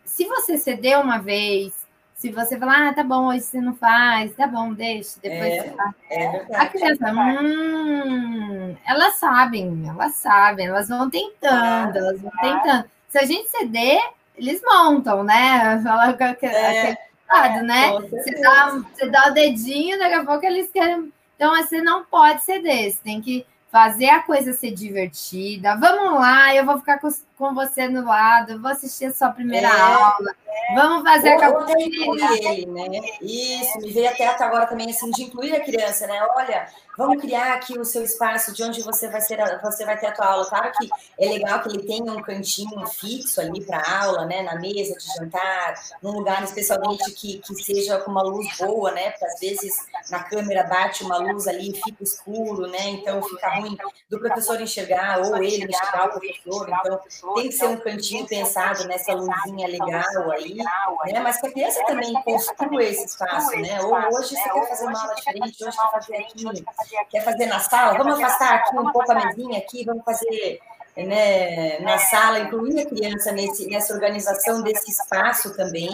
Se 0.05 0.25
você 0.25 0.57
ceder 0.57 0.99
uma 0.99 1.17
vez, 1.17 1.86
se 2.17 2.31
você 2.31 2.57
falar, 2.57 2.87
ah, 2.87 2.93
tá 2.93 3.03
bom, 3.03 3.27
hoje 3.27 3.41
você 3.41 3.61
não 3.61 3.75
faz, 3.75 4.33
tá 4.33 4.47
bom, 4.47 4.73
deixa, 4.73 5.19
depois 5.21 5.53
é, 5.53 5.61
você 5.61 5.69
faz. 5.69 5.95
É 6.09 6.45
a 6.55 6.65
criança, 6.65 7.11
hum, 7.11 8.75
elas 8.83 9.13
sabem, 9.17 9.87
elas 9.87 10.15
sabem, 10.15 10.65
elas 10.65 10.89
vão 10.89 11.07
tentando, 11.11 11.95
elas 11.95 12.19
vão 12.19 12.31
tentando. 12.41 12.85
Se 13.07 13.19
a 13.19 13.23
gente 13.23 13.47
ceder, 13.49 14.01
eles 14.35 14.59
montam, 14.65 15.23
né? 15.23 15.79
Fala 15.85 16.11
com 16.13 16.23
aquele 16.23 16.55
é, 16.55 16.97
lado, 17.29 17.63
né? 17.63 17.91
Você 18.09 18.41
dá, 18.41 18.69
você 18.71 19.09
dá 19.09 19.27
o 19.27 19.33
dedinho, 19.33 19.99
daqui 19.99 20.15
a 20.15 20.25
pouco 20.25 20.43
eles 20.43 20.71
querem. 20.71 21.13
Então, 21.35 21.55
você 21.55 21.83
não 21.83 22.03
pode 22.03 22.41
ceder, 22.41 22.91
você 22.91 22.99
tem 23.03 23.21
que 23.21 23.45
fazer 23.71 24.09
a 24.09 24.23
coisa 24.23 24.53
ser 24.53 24.71
divertida. 24.71 25.75
Vamos 25.75 26.19
lá, 26.19 26.55
eu 26.55 26.65
vou 26.65 26.79
ficar 26.79 26.97
com 26.97 27.09
com 27.37 27.53
você 27.53 27.87
no 27.87 28.03
lado, 28.03 28.59
vou 28.59 28.71
assistir 28.71 29.05
a 29.05 29.13
sua 29.13 29.29
primeira 29.29 29.67
é, 29.67 29.79
aula, 29.79 30.35
é. 30.47 30.75
vamos 30.75 31.03
fazer 31.03 31.29
ou, 31.29 31.37
a 31.37 31.39
capoeira. 31.39 32.51
ele, 32.51 32.65
né? 32.65 32.99
Isso, 33.21 33.77
me 33.79 33.91
veio 33.91 34.09
até 34.09 34.25
agora 34.25 34.65
também 34.65 34.89
assim 34.89 35.11
de 35.11 35.23
incluir 35.23 35.55
a 35.55 35.63
criança, 35.63 36.07
né? 36.07 36.19
Olha, 36.35 36.67
vamos 36.97 37.21
criar 37.21 37.53
aqui 37.53 37.77
o 37.77 37.85
seu 37.85 38.03
espaço 38.03 38.51
de 38.53 38.63
onde 38.63 38.81
você 38.81 39.07
vai 39.07 39.21
ser, 39.21 39.37
você 39.61 39.85
vai 39.85 39.99
ter 39.99 40.07
a 40.07 40.11
tua 40.11 40.25
aula. 40.25 40.45
Claro 40.45 40.71
que 40.71 40.89
é 41.19 41.29
legal 41.29 41.61
que 41.61 41.69
ele 41.69 41.83
tenha 41.83 42.11
um 42.11 42.21
cantinho 42.23 42.85
fixo 42.87 43.39
ali 43.39 43.63
para 43.63 43.83
aula, 44.01 44.25
né? 44.25 44.41
Na 44.41 44.55
mesa 44.55 44.97
de 44.97 45.05
jantar, 45.15 45.75
num 46.01 46.13
lugar 46.13 46.43
especialmente 46.43 47.11
que, 47.11 47.37
que 47.39 47.53
seja 47.63 47.99
com 47.99 48.09
uma 48.09 48.23
luz 48.23 48.47
boa, 48.57 48.91
né? 48.91 49.11
Porque 49.11 49.25
às 49.25 49.39
vezes 49.39 49.75
na 50.09 50.23
câmera 50.23 50.63
bate 50.63 51.03
uma 51.03 51.17
luz 51.17 51.47
ali 51.47 51.69
e 51.69 51.81
fica 51.83 52.03
escuro, 52.03 52.65
né? 52.65 52.89
Então 52.89 53.21
fica 53.21 53.47
ruim 53.59 53.77
do 54.09 54.19
professor 54.19 54.59
enxergar 54.59 55.19
ou 55.19 55.37
ele 55.37 55.65
enxergar 55.65 56.07
o 56.07 56.09
professor. 56.09 56.67
Então 56.67 56.99
tem 57.35 57.49
que 57.49 57.53
ser 57.53 57.67
um 57.67 57.77
cantinho 57.77 58.25
pensado 58.27 58.87
nessa 58.87 59.13
luzinha 59.13 59.67
legal 59.67 60.31
aí, 60.31 60.55
né? 60.55 61.19
Mas 61.19 61.39
que 61.39 61.47
a 61.47 61.51
criança 61.51 61.83
também 61.85 62.13
construa 62.23 62.83
esse 62.83 63.05
espaço, 63.05 63.51
né? 63.59 63.81
Ou 63.81 63.93
hoje 63.93 64.35
você 64.35 64.49
quer 64.49 64.67
fazer 64.67 64.85
uma 64.85 65.01
aula 65.01 65.15
diferente, 65.15 65.63
hoje 65.63 65.77
quer 65.77 65.91
fazer 65.91 66.17
aqui 66.17 66.65
quer 67.09 67.23
fazer 67.23 67.45
na 67.45 67.59
sala, 67.59 67.97
vamos 67.97 68.19
afastar 68.19 68.55
aqui 68.55 68.77
um 68.77 68.91
pouco 68.91 69.11
a 69.11 69.15
mesinha 69.15 69.59
aqui, 69.59 69.85
vamos 69.85 70.03
fazer 70.03 70.59
né, 71.05 71.79
na 71.79 71.97
sala, 71.97 72.39
incluir 72.39 72.79
a 72.79 72.85
criança 72.85 73.31
nesse, 73.31 73.67
nessa 73.67 73.93
organização 73.93 74.63
desse 74.63 74.89
espaço 74.89 75.55
também, 75.55 75.89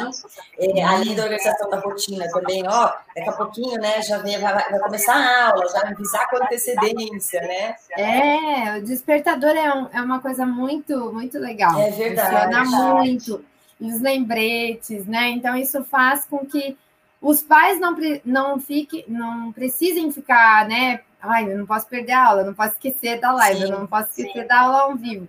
é, 0.57 0.83
além 0.83 1.15
da 1.15 1.23
organização 1.23 1.69
da 1.69 1.79
rotina 1.79 2.27
também, 2.29 2.63
ó, 2.67 2.93
daqui 3.15 3.29
a 3.29 3.33
pouquinho, 3.33 3.79
né, 3.81 4.01
já 4.01 4.19
vem, 4.19 4.39
vai, 4.39 4.53
vai 4.53 4.79
começar 4.79 5.15
a 5.15 5.49
aula, 5.49 5.67
já 5.69 5.81
avisar 5.81 6.29
com 6.29 6.37
antecedência, 6.37 7.41
né? 7.41 7.75
É, 7.97 8.77
o 8.77 8.83
despertador 8.83 9.51
é, 9.51 9.73
um, 9.73 9.87
é 9.91 10.01
uma 10.01 10.21
coisa 10.21 10.45
muito, 10.45 11.11
muito 11.11 11.37
legal. 11.37 11.79
É 11.79 11.91
verdade. 11.91 12.65
Funciona 12.65 12.93
muito, 12.95 13.45
os 13.81 13.99
lembretes, 13.99 15.05
né, 15.05 15.29
então 15.29 15.55
isso 15.55 15.83
faz 15.83 16.25
com 16.25 16.45
que 16.45 16.77
os 17.23 17.41
pais 17.41 17.79
não, 17.79 17.95
não, 18.25 18.59
fique, 18.59 19.05
não 19.07 19.53
precisem 19.53 20.11
ficar, 20.11 20.67
né? 20.67 20.99
Ai, 21.21 21.49
eu 21.49 21.57
não 21.57 21.65
posso 21.65 21.87
perder 21.87 22.11
a 22.11 22.27
aula, 22.27 22.43
não 22.43 22.53
posso 22.53 22.73
esquecer 22.73 23.17
da 23.17 23.31
live, 23.31 23.61
sim, 23.61 23.63
eu 23.63 23.79
não 23.79 23.87
posso 23.87 24.09
esquecer 24.09 24.41
sim. 24.41 24.47
da 24.47 24.59
aula 24.59 24.81
ao 24.81 24.95
vivo. 24.95 25.27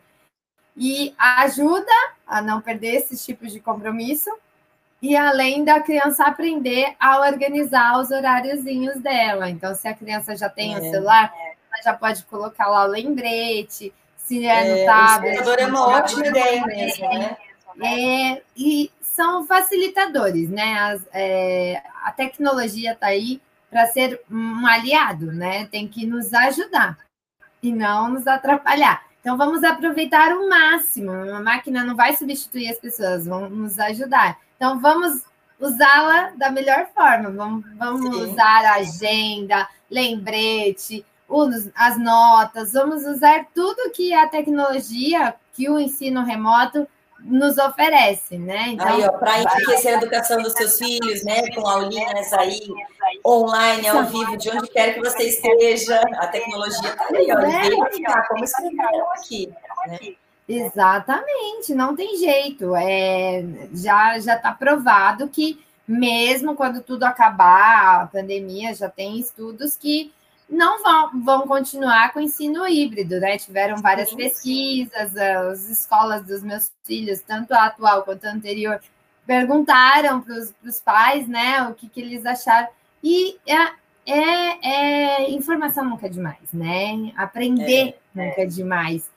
E 0.77 1.15
ajuda 1.17 1.93
a 2.27 2.43
não 2.43 2.61
perder 2.61 2.97
esses 2.97 3.25
tipos 3.25 3.53
de 3.53 3.61
compromisso, 3.61 4.29
e 5.01 5.17
além 5.17 5.63
da 5.63 5.81
criança 5.81 6.25
aprender 6.25 6.97
a 6.99 7.21
organizar 7.21 8.01
os 8.01 8.11
horáriozinhos 8.11 9.01
dela. 9.01 9.49
Então, 9.49 9.73
se 9.73 9.87
a 9.87 9.95
criança 9.95 10.35
já 10.35 10.49
tem 10.49 10.75
é. 10.75 10.79
o 10.79 10.91
celular, 10.91 11.33
ela 11.37 11.83
já 11.85 11.95
pode 11.95 12.25
colocar 12.25 12.67
lá 12.67 12.87
o 12.87 12.89
lembrete, 12.89 13.95
se 14.17 14.45
é, 14.45 14.65
no 14.65 14.77
é, 14.79 14.85
tablet. 14.85 15.47
O 15.47 15.55
é 15.55 15.67
uma 15.67 15.89
ótima 15.91 16.27
ideia 16.27 16.67
mesmo, 16.67 17.09
né? 17.09 17.37
É, 17.83 18.43
e 18.57 18.91
são 19.15 19.47
facilitadores, 19.47 20.51
né? 20.51 20.79
As, 20.79 21.03
é, 21.13 21.83
a 22.03 22.13
tecnologia 22.13 22.93
está 22.93 23.07
aí 23.07 23.41
para 23.71 23.87
ser 23.87 24.21
um 24.31 24.67
aliado, 24.67 25.33
né? 25.33 25.67
Tem 25.67 25.89
que 25.89 26.07
nos 26.07 26.33
ajudar 26.35 26.99
e 27.63 27.73
não 27.73 28.11
nos 28.11 28.27
atrapalhar. 28.27 29.05
Então 29.21 29.37
vamos 29.37 29.65
aproveitar 29.65 30.33
o 30.33 30.49
máximo. 30.49 31.13
A 31.13 31.41
máquina 31.41 31.83
não 31.83 31.97
vai 31.97 32.15
substituir 32.17 32.69
as 32.69 32.79
pessoas, 32.79 33.27
vão 33.27 33.49
nos 33.49 33.79
ajudar. 33.79 34.39
Então 34.57 34.81
vamos 34.81 35.23
usá-la 35.59 36.33
da 36.37 36.51
melhor 36.51 36.89
forma. 36.95 37.31
Vamos, 37.31 37.65
vamos 37.77 38.17
usar 38.17 38.65
a 38.65 38.75
agenda, 38.75 39.69
lembrete, 39.91 41.05
as 41.75 41.99
notas, 41.99 42.73
vamos 42.73 43.05
usar 43.05 43.47
tudo 43.55 43.91
que 43.93 44.13
a 44.13 44.29
tecnologia, 44.29 45.35
que 45.55 45.69
o 45.71 45.81
ensino 45.81 46.23
remoto 46.23 46.87
nos 47.25 47.57
oferece, 47.57 48.37
né? 48.37 48.69
Então, 48.69 48.87
aí, 48.87 49.03
ó, 49.03 49.13
para 49.13 49.41
enriquecer 49.41 49.95
a 49.95 49.97
educação 49.97 50.43
dos 50.43 50.53
seus 50.53 50.79
filhos, 50.79 51.25
né? 51.25 51.51
Com 51.55 51.67
aulinhas 51.67 52.33
aí 52.35 52.61
online, 53.27 53.89
ao 53.89 54.05
vivo, 54.05 54.37
de 54.37 54.51
onde 54.51 54.69
quer 54.69 54.95
que 54.95 55.01
você 55.01 55.25
esteja, 55.25 56.01
a 56.19 56.27
tecnologia 56.27 56.91
está 56.91 57.07
aí, 57.15 57.33
ó, 57.33 57.39
é, 57.41 57.91
ficar, 57.91 58.29
como 58.29 58.45
escreveram 58.45 59.11
aqui, 59.13 59.53
né? 59.87 59.99
Exatamente, 60.47 61.75
não 61.75 61.97
tem 61.97 62.19
jeito. 62.19 62.77
É, 62.77 63.43
já 63.73 64.19
já 64.19 64.37
está 64.37 64.53
provado 64.53 65.29
que 65.29 65.65
mesmo 65.89 66.55
quando 66.55 66.83
tudo 66.83 67.05
acabar, 67.05 68.03
a 68.03 68.07
pandemia, 68.07 68.75
já 68.75 68.89
tem 68.89 69.19
estudos 69.19 69.77
que 69.77 70.13
não 70.49 70.83
vão, 70.83 71.23
vão 71.23 71.47
continuar 71.47 72.13
com 72.13 72.19
o 72.19 72.23
ensino 72.23 72.67
híbrido, 72.67 73.19
né? 73.19 73.39
Tiveram 73.39 73.77
várias 73.77 74.11
sim, 74.11 74.17
pesquisas, 74.17 75.17
as 75.17 75.69
escolas 75.69 76.25
dos 76.25 76.43
meus 76.43 76.71
filhos, 76.85 77.21
tanto 77.21 77.53
a 77.53 77.67
atual 77.67 78.03
quanto 78.03 78.27
a 78.27 78.31
anterior, 78.31 78.81
perguntaram 79.27 80.21
para 80.21 80.35
os 80.35 80.81
pais, 80.81 81.27
né, 81.27 81.63
o 81.63 81.75
que, 81.75 81.89
que 81.89 82.01
eles 82.01 82.27
acharam. 82.27 82.69
E 83.03 83.39
é, 83.47 83.73
é, 84.07 85.23
é, 85.27 85.31
informação 85.31 85.85
nunca 85.85 86.07
é 86.07 86.11
demais, 86.11 86.53
né? 86.53 87.13
Aprender 87.17 87.89
é, 87.89 87.95
nunca 88.15 88.41
é. 88.41 88.45
é 88.45 88.47
demais. 88.47 89.11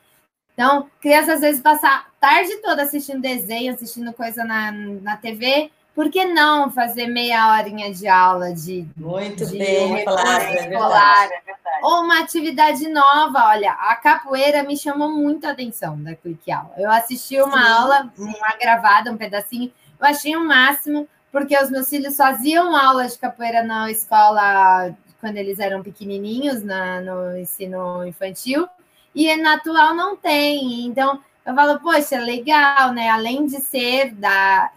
Então, 0.54 0.90
criança 1.00 1.34
às 1.34 1.42
vezes 1.42 1.62
passa 1.62 1.88
a 1.88 2.06
tarde 2.20 2.56
toda 2.64 2.82
assistindo 2.82 3.22
desenho, 3.22 3.74
assistindo 3.74 4.12
coisa 4.12 4.44
na, 4.44 4.72
na 4.72 5.16
TV, 5.16 5.72
por 5.98 6.12
que 6.12 6.26
não 6.26 6.70
fazer 6.70 7.08
meia 7.08 7.54
horinha 7.54 7.92
de 7.92 8.08
aula 8.08 8.54
de. 8.54 8.88
Muito 8.96 9.44
de 9.48 9.58
bem 9.58 10.06
falado, 10.06 10.44
é 10.44 10.70
escolar, 10.70 11.28
é 11.28 11.42
Ou 11.82 12.04
uma 12.04 12.20
atividade 12.20 12.88
nova. 12.88 13.48
Olha, 13.48 13.72
a 13.72 13.96
capoeira 13.96 14.62
me 14.62 14.78
chamou 14.78 15.10
muito 15.10 15.48
a 15.48 15.50
atenção 15.54 16.00
da 16.04 16.14
Clique 16.14 16.52
Aula. 16.52 16.72
Eu 16.78 16.92
assisti 16.92 17.42
uma 17.42 17.64
Sim. 17.64 17.72
aula, 17.72 18.14
uma 18.16 18.58
gravada, 18.62 19.12
um 19.12 19.18
pedacinho, 19.18 19.74
eu 20.00 20.06
achei 20.06 20.36
o 20.36 20.42
um 20.42 20.46
máximo, 20.46 21.10
porque 21.32 21.58
os 21.58 21.72
meus 21.72 21.90
filhos 21.90 22.16
faziam 22.16 22.76
aula 22.76 23.08
de 23.08 23.18
capoeira 23.18 23.64
na 23.64 23.90
escola 23.90 24.96
quando 25.20 25.38
eles 25.38 25.58
eram 25.58 25.82
pequenininhos, 25.82 26.62
na, 26.62 27.02
no 27.02 27.40
ensino 27.40 28.06
infantil, 28.06 28.70
e 29.16 29.36
na 29.36 29.56
atual 29.56 29.96
não 29.96 30.16
tem. 30.16 30.86
Então, 30.86 31.20
eu 31.44 31.56
falo, 31.56 31.80
poxa, 31.80 32.20
legal, 32.20 32.94
né? 32.94 33.10
Além 33.10 33.48
de 33.48 33.60
ser 33.60 34.14
da 34.14 34.70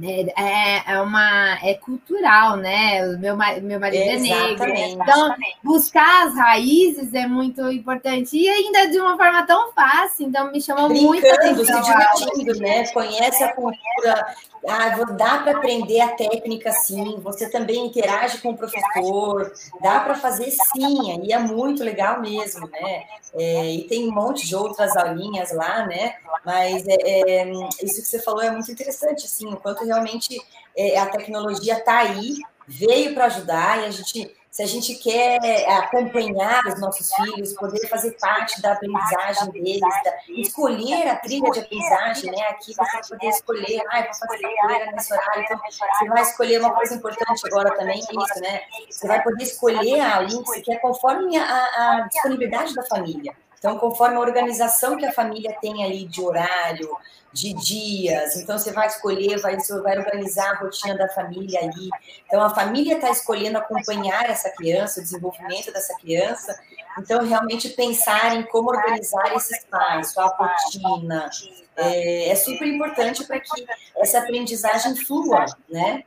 é, 0.00 0.92
é 0.92 1.00
uma 1.00 1.58
é 1.62 1.74
cultural, 1.74 2.56
né? 2.56 3.04
O 3.04 3.18
meu, 3.18 3.36
meu 3.36 3.80
marido 3.80 4.10
é 4.10 4.18
negro. 4.18 4.68
Então, 4.68 5.34
buscar 5.62 6.28
as 6.28 6.36
raízes 6.36 7.12
é 7.14 7.26
muito 7.26 7.68
importante. 7.70 8.36
E 8.36 8.48
ainda 8.48 8.86
de 8.86 9.00
uma 9.00 9.16
forma 9.16 9.44
tão 9.44 9.72
fácil, 9.72 10.28
então 10.28 10.52
me 10.52 10.60
chama 10.60 10.88
Brincando, 10.88 11.08
muito 11.08 11.26
atenção. 11.26 11.82
se 11.82 11.90
divertindo, 11.90 12.60
né? 12.60 12.86
Conhece 12.88 13.42
a 13.42 13.52
cultura. 13.52 14.26
Ah, 14.68 14.90
dá 15.12 15.38
para 15.38 15.56
aprender 15.56 16.00
a 16.00 16.14
técnica 16.14 16.70
sim, 16.72 17.18
você 17.20 17.48
também 17.48 17.86
interage 17.86 18.38
com 18.38 18.50
o 18.50 18.56
professor, 18.56 19.52
dá 19.80 20.00
para 20.00 20.14
fazer 20.14 20.50
sim, 20.50 21.12
aí 21.12 21.32
é 21.32 21.38
muito 21.38 21.82
legal 21.82 22.20
mesmo, 22.20 22.68
né? 22.68 23.04
É, 23.34 23.72
e 23.72 23.84
tem 23.84 24.08
um 24.08 24.14
monte 24.14 24.46
de 24.46 24.54
outras 24.54 24.96
aulinhas 24.96 25.52
lá, 25.52 25.86
né? 25.86 26.14
Mas 26.44 26.86
é, 26.86 26.96
é, 27.00 27.50
isso 27.82 28.02
que 28.02 28.08
você 28.08 28.20
falou 28.20 28.42
é 28.42 28.50
muito 28.50 28.70
interessante, 28.70 29.24
assim, 29.24 29.48
o 29.48 29.56
quanto 29.56 29.84
realmente 29.84 30.40
é, 30.76 30.98
a 30.98 31.06
tecnologia 31.06 31.78
está 31.78 31.98
aí, 31.98 32.34
veio 32.66 33.14
para 33.14 33.26
ajudar, 33.26 33.82
e 33.82 33.86
a 33.86 33.90
gente, 33.90 34.34
se 34.58 34.62
a 34.64 34.66
gente 34.66 34.96
quer 34.96 35.38
acompanhar 35.70 36.60
os 36.66 36.80
nossos 36.80 37.14
filhos, 37.14 37.52
poder 37.52 37.86
fazer 37.86 38.10
parte 38.20 38.60
da 38.60 38.72
aprendizagem 38.72 39.52
deles, 39.52 39.80
da, 40.02 40.12
escolher 40.30 41.06
a 41.06 41.14
trilha 41.14 41.48
de 41.52 41.60
aprendizagem, 41.60 42.32
né? 42.32 42.42
Aqui 42.48 42.74
você 42.74 42.84
vai 42.84 43.00
poder 43.08 43.28
escolher, 43.28 43.80
ah, 43.88 44.02
vou 44.02 44.14
fazer 44.14 44.56
capoeira 44.56 44.90
nesse 44.90 45.14
horário, 45.14 45.44
então 45.44 45.60
você 45.60 46.08
vai 46.08 46.22
escolher 46.22 46.60
uma 46.60 46.74
coisa 46.74 46.94
importante 46.96 47.40
agora 47.46 47.76
também, 47.76 47.98
é 47.98 48.00
isso, 48.00 48.40
né? 48.40 48.60
Você 48.90 49.06
vai 49.06 49.22
poder 49.22 49.44
escolher 49.44 50.00
a 50.00 50.16
aulinha 50.16 50.42
que 50.42 50.48
você 50.48 50.60
quer 50.60 50.80
conforme 50.80 51.36
a, 51.36 51.44
a 51.44 52.08
disponibilidade 52.08 52.74
da 52.74 52.82
família. 52.82 53.36
Então, 53.58 53.76
conforme 53.78 54.16
a 54.16 54.20
organização 54.20 54.96
que 54.96 55.04
a 55.04 55.12
família 55.12 55.56
tem 55.60 55.84
ali 55.84 56.04
de 56.04 56.20
horário, 56.20 56.96
de 57.32 57.52
dias, 57.52 58.36
então 58.36 58.58
você 58.58 58.72
vai 58.72 58.86
escolher, 58.86 59.38
vai, 59.40 59.56
vai 59.82 59.98
organizar 59.98 60.50
a 60.50 60.58
rotina 60.58 60.96
da 60.96 61.08
família 61.08 61.60
ali. 61.60 61.90
Então, 62.26 62.40
a 62.40 62.50
família 62.50 62.94
está 62.94 63.10
escolhendo 63.10 63.58
acompanhar 63.58 64.30
essa 64.30 64.50
criança, 64.50 65.00
o 65.00 65.02
desenvolvimento 65.02 65.72
dessa 65.72 65.94
criança. 65.98 66.58
Então, 66.98 67.24
realmente 67.26 67.68
pensar 67.70 68.34
em 68.34 68.44
como 68.44 68.70
organizar 68.70 69.34
esse 69.36 69.54
espaço, 69.54 70.20
a 70.20 70.26
rotina, 70.26 71.28
é, 71.76 72.30
é 72.30 72.34
super 72.34 72.66
importante 72.66 73.24
para 73.24 73.40
que 73.40 73.66
essa 73.96 74.18
aprendizagem 74.18 74.96
flua, 74.96 75.44
né? 75.68 76.04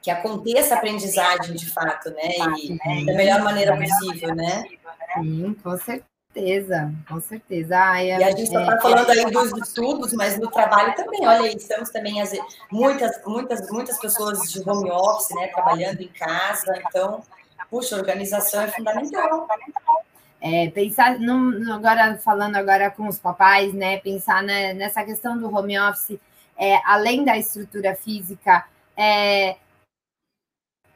Que 0.00 0.10
aconteça 0.10 0.74
a 0.74 0.78
aprendizagem 0.78 1.56
de 1.56 1.68
fato, 1.70 2.10
né? 2.10 2.30
E 2.62 3.04
da 3.04 3.14
melhor 3.14 3.42
maneira 3.42 3.76
possível, 3.76 4.34
né? 4.34 4.64
Sim, 5.14 5.54
com 5.62 5.76
certeza 5.76 6.11
certeza, 6.32 6.92
com 7.08 7.20
certeza. 7.20 7.78
Ai, 7.78 8.08
e 8.08 8.12
a 8.12 8.30
gente 8.30 8.44
está 8.44 8.62
é, 8.62 8.80
falando 8.80 9.10
aí 9.10 9.30
dos 9.30 9.52
estudos, 9.52 10.12
mas 10.14 10.38
no 10.38 10.50
trabalho 10.50 10.94
também. 10.94 11.20
Olha 11.26 11.42
aí, 11.42 11.56
estamos 11.56 11.90
também 11.90 12.14
muitas, 12.70 13.20
muitas, 13.24 13.70
muitas 13.70 13.98
pessoas 13.98 14.50
de 14.50 14.68
home 14.68 14.90
office, 14.90 15.34
né, 15.36 15.48
trabalhando 15.48 16.00
em 16.00 16.08
casa. 16.08 16.82
Então, 16.88 17.22
puxa, 17.70 17.96
organização 17.96 18.62
é 18.62 18.68
fundamental. 18.68 19.46
É, 20.40 20.70
pensar, 20.70 21.20
no, 21.20 21.72
agora 21.72 22.18
falando 22.18 22.56
agora 22.56 22.90
com 22.90 23.06
os 23.06 23.18
papais, 23.18 23.72
né? 23.72 23.98
Pensar 23.98 24.42
né, 24.42 24.74
nessa 24.74 25.04
questão 25.04 25.38
do 25.38 25.54
home 25.54 25.78
office, 25.78 26.18
é, 26.56 26.80
além 26.84 27.24
da 27.24 27.36
estrutura 27.36 27.94
física, 27.94 28.64
é, 28.96 29.56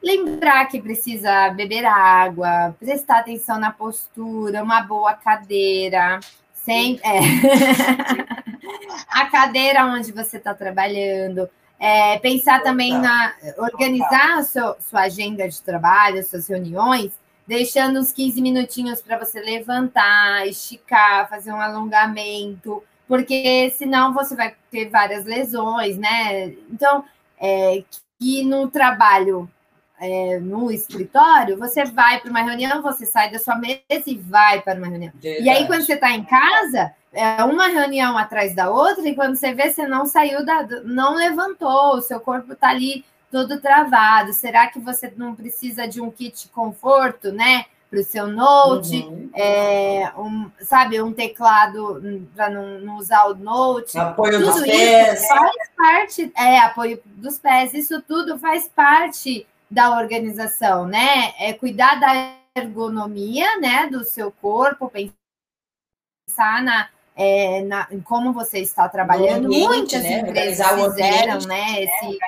lembrar 0.07 0.65
que 0.67 0.81
precisa 0.81 1.49
beber 1.49 1.85
água, 1.85 2.73
prestar 2.79 3.19
atenção 3.19 3.59
na 3.59 3.71
postura, 3.71 4.63
uma 4.63 4.81
boa 4.81 5.13
cadeira, 5.13 6.21
sempre 6.53 7.05
é. 7.05 7.19
a 9.11 9.25
cadeira 9.25 9.85
onde 9.85 10.13
você 10.13 10.37
está 10.37 10.53
trabalhando, 10.53 11.49
é, 11.77 12.17
pensar 12.19 12.63
também 12.63 12.97
na 12.97 13.33
organizar 13.57 14.37
a 14.37 14.43
sua, 14.43 14.77
sua 14.79 15.01
agenda 15.01 15.47
de 15.47 15.61
trabalho, 15.61 16.23
suas 16.23 16.47
reuniões 16.47 17.11
deixando 17.45 17.99
uns 17.99 18.11
15 18.11 18.41
minutinhos 18.41 19.01
para 19.01 19.17
você 19.17 19.39
levantar, 19.39 20.45
esticar, 20.47 21.29
fazer 21.29 21.53
um 21.53 21.61
alongamento, 21.61 22.83
porque 23.07 23.69
senão 23.77 24.13
você 24.13 24.35
vai 24.35 24.53
ter 24.69 24.89
várias 24.89 25.23
lesões, 25.23 25.97
né? 25.97 26.47
Então, 26.69 27.05
é, 27.39 27.83
que 28.19 28.43
no 28.43 28.67
trabalho, 28.67 29.49
é, 29.99 30.39
no 30.39 30.71
escritório, 30.71 31.57
você 31.57 31.83
vai 31.85 32.19
para 32.19 32.29
uma 32.29 32.41
reunião, 32.41 32.81
você 32.81 33.05
sai 33.05 33.31
da 33.31 33.39
sua 33.39 33.55
mesa 33.55 33.81
e 34.05 34.15
vai 34.17 34.61
para 34.61 34.77
uma 34.77 34.87
reunião. 34.87 35.11
Verdade. 35.15 35.45
E 35.45 35.49
aí, 35.49 35.65
quando 35.65 35.83
você 35.83 35.93
está 35.93 36.11
em 36.11 36.23
casa, 36.23 36.93
é 37.11 37.43
uma 37.43 37.67
reunião 37.67 38.17
atrás 38.17 38.55
da 38.55 38.69
outra, 38.69 39.07
e 39.07 39.15
quando 39.15 39.35
você 39.35 39.53
vê, 39.53 39.71
você 39.71 39.87
não 39.87 40.05
saiu 40.05 40.45
da. 40.45 40.63
não 40.83 41.15
levantou, 41.15 41.95
o 41.95 42.01
seu 42.01 42.19
corpo 42.19 42.53
está 42.53 42.69
ali 42.69 43.03
todo 43.31 43.59
travado? 43.59 44.33
Será 44.33 44.67
que 44.67 44.79
você 44.79 45.11
não 45.15 45.33
precisa 45.33 45.87
de 45.87 45.99
um 45.99 46.11
kit 46.11 46.47
conforto, 46.49 47.31
né? 47.31 47.65
Para 47.89 48.01
o 48.01 48.03
seu 48.03 48.27
note, 48.27 48.97
uhum. 48.97 49.29
é, 49.33 50.11
um, 50.17 50.51
sabe, 50.59 51.01
um 51.01 51.13
teclado 51.13 52.03
para 52.35 52.49
não, 52.49 52.81
não, 52.81 52.97
usar 52.97 53.27
o 53.27 53.33
note. 53.33 53.97
Apoio 53.97 54.39
tudo 54.39 54.51
dos 54.51 54.61
pés. 54.61 55.25
faz 55.25 55.69
parte, 55.73 56.31
é, 56.37 56.59
apoio 56.59 57.01
dos 57.05 57.39
pés, 57.39 57.73
isso 57.73 58.01
tudo 58.01 58.37
faz 58.37 58.67
parte 58.67 59.47
da 59.69 59.97
organização, 59.97 60.87
né? 60.87 61.33
É 61.39 61.53
cuidar 61.53 61.99
da 61.99 62.35
ergonomia, 62.55 63.59
né, 63.59 63.87
do 63.87 64.03
seu 64.03 64.31
corpo, 64.31 64.91
pensar 64.91 66.63
na, 66.63 66.89
é, 67.15 67.61
na, 67.61 67.87
em 67.91 67.99
como 68.01 68.33
você 68.33 68.59
está 68.59 68.89
trabalhando. 68.89 69.45
Ambiente, 69.45 69.67
Muitas 69.67 70.03
né? 70.03 70.19
empresas 70.19 70.67
fizeram, 70.67 71.39
né? 71.41 71.83
Esse, 71.83 72.19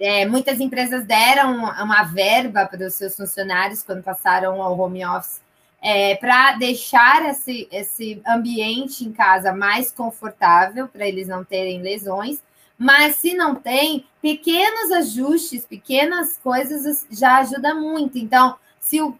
é, 0.00 0.26
muitas 0.26 0.58
empresas 0.60 1.04
deram 1.04 1.56
uma 1.56 2.04
verba 2.04 2.66
para 2.66 2.86
os 2.86 2.94
seus 2.94 3.16
funcionários 3.16 3.82
quando 3.82 4.02
passaram 4.02 4.60
ao 4.62 4.78
home 4.78 5.04
office 5.04 5.40
é, 5.82 6.14
para 6.16 6.52
deixar 6.52 7.24
esse, 7.30 7.66
esse 7.72 8.20
ambiente 8.26 9.04
em 9.04 9.12
casa 9.12 9.52
mais 9.52 9.90
confortável, 9.90 10.86
para 10.88 11.06
eles 11.06 11.26
não 11.26 11.44
terem 11.44 11.80
lesões. 11.80 12.42
Mas 12.80 13.16
se 13.16 13.34
não 13.34 13.54
tem, 13.54 14.06
pequenos 14.22 14.90
ajustes, 14.90 15.66
pequenas 15.66 16.38
coisas 16.42 17.06
já 17.10 17.36
ajuda 17.36 17.74
muito. 17.74 18.16
Então, 18.16 18.56
se 18.80 19.02
o, 19.02 19.18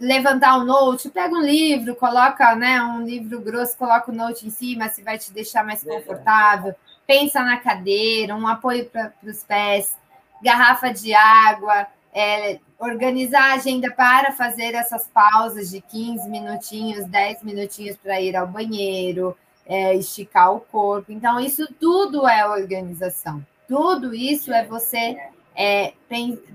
levantar 0.00 0.56
o 0.56 0.64
note, 0.64 1.10
pega 1.10 1.34
um 1.34 1.42
livro, 1.42 1.94
coloca 1.94 2.56
né, 2.56 2.82
um 2.82 3.04
livro 3.04 3.38
grosso, 3.38 3.76
coloca 3.76 4.10
o 4.10 4.14
note 4.14 4.46
em 4.46 4.50
cima, 4.50 4.88
se 4.88 5.02
vai 5.02 5.18
te 5.18 5.30
deixar 5.30 5.62
mais 5.62 5.84
confortável. 5.84 6.74
Pensa 7.06 7.42
na 7.42 7.58
cadeira, 7.58 8.34
um 8.34 8.48
apoio 8.48 8.86
para 8.86 9.12
os 9.22 9.44
pés 9.44 9.94
garrafa 10.42 10.90
de 10.90 11.12
água, 11.12 11.86
é, 12.14 12.60
organizar 12.78 13.50
a 13.50 13.54
agenda 13.56 13.90
para 13.90 14.32
fazer 14.32 14.74
essas 14.74 15.06
pausas 15.08 15.68
de 15.68 15.82
15 15.82 16.30
minutinhos, 16.30 17.04
10 17.04 17.42
minutinhos 17.42 17.98
para 17.98 18.18
ir 18.22 18.34
ao 18.34 18.46
banheiro, 18.46 19.36
é, 19.66 19.94
esticar 19.94 20.52
o 20.54 20.60
corpo. 20.60 21.12
Então, 21.12 21.38
isso 21.40 21.66
tudo 21.80 22.26
é 22.26 22.46
organização. 22.46 23.44
Tudo 23.68 24.14
isso 24.14 24.52
é 24.52 24.64
você 24.64 25.16
é, 25.54 25.92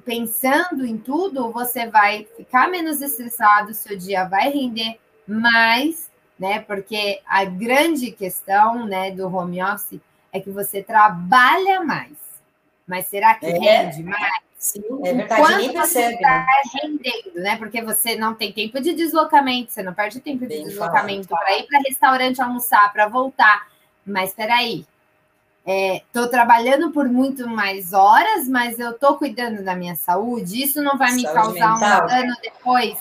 pensando 0.06 0.86
em 0.86 0.98
tudo, 0.98 1.52
você 1.52 1.88
vai 1.88 2.28
ficar 2.36 2.67
menos 2.70 3.02
estressado, 3.02 3.74
seu 3.74 3.98
dia 3.98 4.26
vai 4.26 4.50
render 4.50 5.00
mais, 5.28 6.12
né? 6.39 6.60
Porque 6.60 7.22
a 7.26 7.46
grande 7.46 8.12
questão 8.12 8.86
né, 8.86 9.12
do 9.12 9.28
home 9.34 9.62
office 9.62 10.00
é 10.32 10.39
que 10.39 10.50
você 10.50 10.82
trabalha 10.82 11.84
mais. 11.84 12.17
Mas 12.88 13.08
será 13.08 13.36
que 13.36 13.46
é. 13.46 13.58
rende 13.58 14.04
mais? 14.04 14.46
Sim, 14.58 14.82
é 15.04 15.13
verdade, 15.13 15.41
Quanto 15.41 15.58
nem 15.58 15.72
percebe. 15.72 16.15
Está 16.15 16.48
rendendo, 16.74 17.36
né? 17.36 17.58
Porque 17.58 17.82
você 17.82 18.15
não 18.15 18.34
tem 18.34 18.52
tempo 18.52 18.82
de 18.82 18.93
deslocamento, 18.93 19.72
você 19.72 19.84
não 19.84 19.93
perde 19.93 20.20
tempo 20.20 20.39
de 20.39 20.48
Bem 20.48 20.63
deslocamento 20.63 21.28
para 21.28 21.58
ir 21.58 21.67
para 21.67 21.80
restaurante 21.80 22.41
almoçar, 22.41 22.91
para 22.91 23.08
voltar. 23.08 23.67
Mas 24.04 24.30
espera 24.30 24.56
aí, 24.56 24.86
estou 25.63 26.24
é, 26.24 26.28
trabalhando 26.28 26.91
por 26.91 27.08
muito 27.08 27.48
mais 27.48 27.93
horas, 27.93 28.48
mas 28.48 28.80
eu 28.80 28.91
estou 28.91 29.15
cuidando 29.15 29.63
da 29.63 29.76
minha 29.76 29.96
saúde. 29.96 30.63
Isso 30.63 30.82
não 30.82 30.98
vai 30.98 31.12
me 31.12 31.22
saúde 31.22 31.60
causar 31.60 31.74
mental. 31.74 32.04
um 32.04 32.08
dano 32.08 32.36
depois 32.41 32.98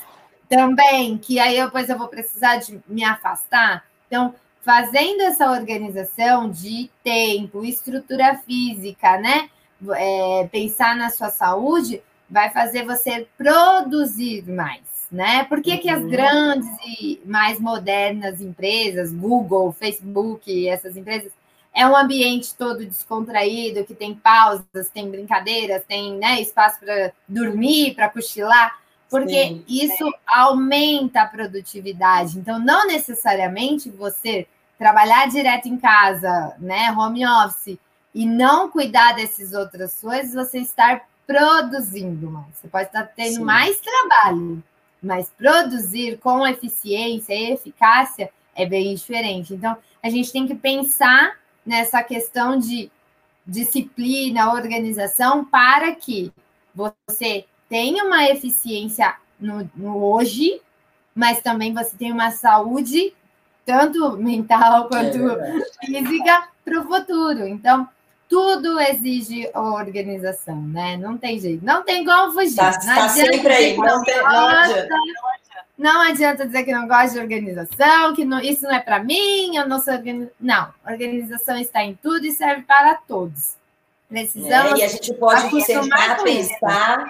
também, 0.49 1.17
que 1.17 1.39
aí 1.39 1.63
depois 1.63 1.89
eu 1.89 1.99
vou 1.99 2.09
precisar 2.09 2.57
de 2.57 2.81
me 2.87 3.05
afastar. 3.05 3.85
Então, 4.07 4.35
fazendo 4.63 5.23
essa 5.23 5.51
organização 5.51 6.51
de 6.51 6.91
tempo, 7.03 7.65
estrutura 7.65 8.37
física, 8.39 9.19
né? 9.19 9.49
É, 9.95 10.49
pensar 10.51 10.97
na 10.97 11.11
sua 11.11 11.31
saúde 11.31 12.03
vai 12.29 12.51
fazer 12.51 12.85
você 12.85 13.27
produzir 13.37 14.49
mais, 14.49 14.83
né? 15.11 15.45
Por 15.45 15.63
que, 15.63 15.79
que 15.79 15.89
as 15.89 16.03
uhum. 16.03 16.09
grandes 16.09 16.69
e 16.87 17.21
mais 17.25 17.61
modernas 17.61 18.41
empresas, 18.41 19.13
Google, 19.13 19.73
Facebook, 19.73 20.69
essas 20.69 20.97
empresas, 20.97 21.33
é 21.77 21.87
um 21.87 21.95
ambiente 21.95 22.55
todo 22.55 22.87
descontraído, 22.87 23.85
que 23.85 23.95
tem 23.95 24.15
pausas, 24.15 24.89
tem 24.93 25.11
brincadeiras, 25.11 25.85
tem 25.87 26.17
né, 26.17 26.41
espaço 26.41 26.81
para 26.81 27.13
dormir, 27.29 27.95
para 27.95 28.09
cochilar, 28.09 28.79
porque 29.11 29.49
sim, 29.49 29.65
isso 29.69 30.05
sim. 30.05 30.13
aumenta 30.27 31.21
a 31.21 31.27
produtividade. 31.27 32.39
Então, 32.39 32.59
não 32.59 32.87
necessariamente 32.87 33.91
você 33.91 34.47
trabalhar 34.79 35.29
direto 35.29 35.69
em 35.69 35.77
casa, 35.77 36.57
né, 36.59 36.91
home 36.93 37.27
office, 37.27 37.79
e 38.17 38.25
não 38.25 38.71
cuidar 38.71 39.13
dessas 39.13 39.53
outras 39.53 40.01
coisas, 40.01 40.33
você 40.33 40.61
estar 40.61 41.07
produzindo 41.27 42.31
mais. 42.31 42.47
Você 42.55 42.67
pode 42.67 42.87
estar 42.87 43.03
tendo 43.15 43.35
Sim. 43.35 43.45
mais 43.45 43.79
trabalho, 43.79 44.65
mas 45.03 45.29
produzir 45.37 46.17
com 46.17 46.47
eficiência 46.47 47.35
e 47.35 47.53
eficácia 47.53 48.31
é 48.55 48.65
bem 48.65 48.95
diferente. 48.95 49.53
Então, 49.53 49.77
a 50.03 50.09
gente 50.09 50.33
tem 50.33 50.47
que 50.47 50.55
pensar 50.55 51.37
nessa 51.65 52.03
questão 52.03 52.59
de 52.59 52.91
disciplina, 53.47 54.51
organização, 54.51 55.45
para 55.45 55.95
que 55.95 56.33
você 56.75 57.45
tenha 57.69 58.03
uma 58.03 58.25
eficiência 58.31 59.15
no, 59.39 59.71
no 59.77 60.03
hoje, 60.03 60.59
mas 61.15 61.43
também 61.43 61.75
você 61.75 61.95
tenha 61.95 62.15
uma 62.15 62.31
saúde, 62.31 63.13
tanto 63.67 64.17
mental 64.17 64.89
quanto 64.89 65.19
é 65.33 65.61
física, 65.85 66.49
para 66.65 66.81
o 66.81 66.85
futuro. 66.85 67.47
Então, 67.47 67.87
tudo 68.29 68.81
exige 68.81 69.51
organização, 69.55 70.61
né? 70.61 70.97
Não 70.97 71.17
tem 71.17 71.39
jeito, 71.39 71.65
não 71.65 71.83
tem 71.83 72.05
como 72.05 72.33
fugir. 72.33 72.57
Tá, 72.57 72.73
tá 72.73 73.09
sempre 73.09 73.53
aí, 73.53 73.77
não, 73.77 74.03
tem, 74.03 74.17
não 74.23 74.49
adianta. 74.49 74.95
Não 75.79 76.01
adianta 76.01 76.47
dizer 76.47 76.65
que 76.65 76.73
não 76.73 76.89
gosta 76.89 77.11
de 77.11 77.19
organização, 77.19 78.15
que 78.15 78.25
não, 78.25 78.41
isso 78.41 78.63
não 78.63 78.75
é 78.75 78.81
para 78.81 79.03
mim, 79.03 79.57
eu 79.57 79.69
não 79.69 79.79
sou 79.79 79.95
organização. 79.95 80.35
Não, 80.41 80.73
organização 80.91 81.59
está 81.59 81.83
em 81.85 81.95
tudo 81.95 82.25
e 82.25 82.33
serve 82.33 82.63
para 82.63 82.95
todos. 82.95 83.55
Precisamos. 84.09 84.73
É, 84.73 84.83
e 84.83 84.85
a 84.85 84.89
gente 84.89 85.13
pode 85.15 85.61
sentar, 85.63 86.13
a 86.13 86.23
pensar. 86.23 87.05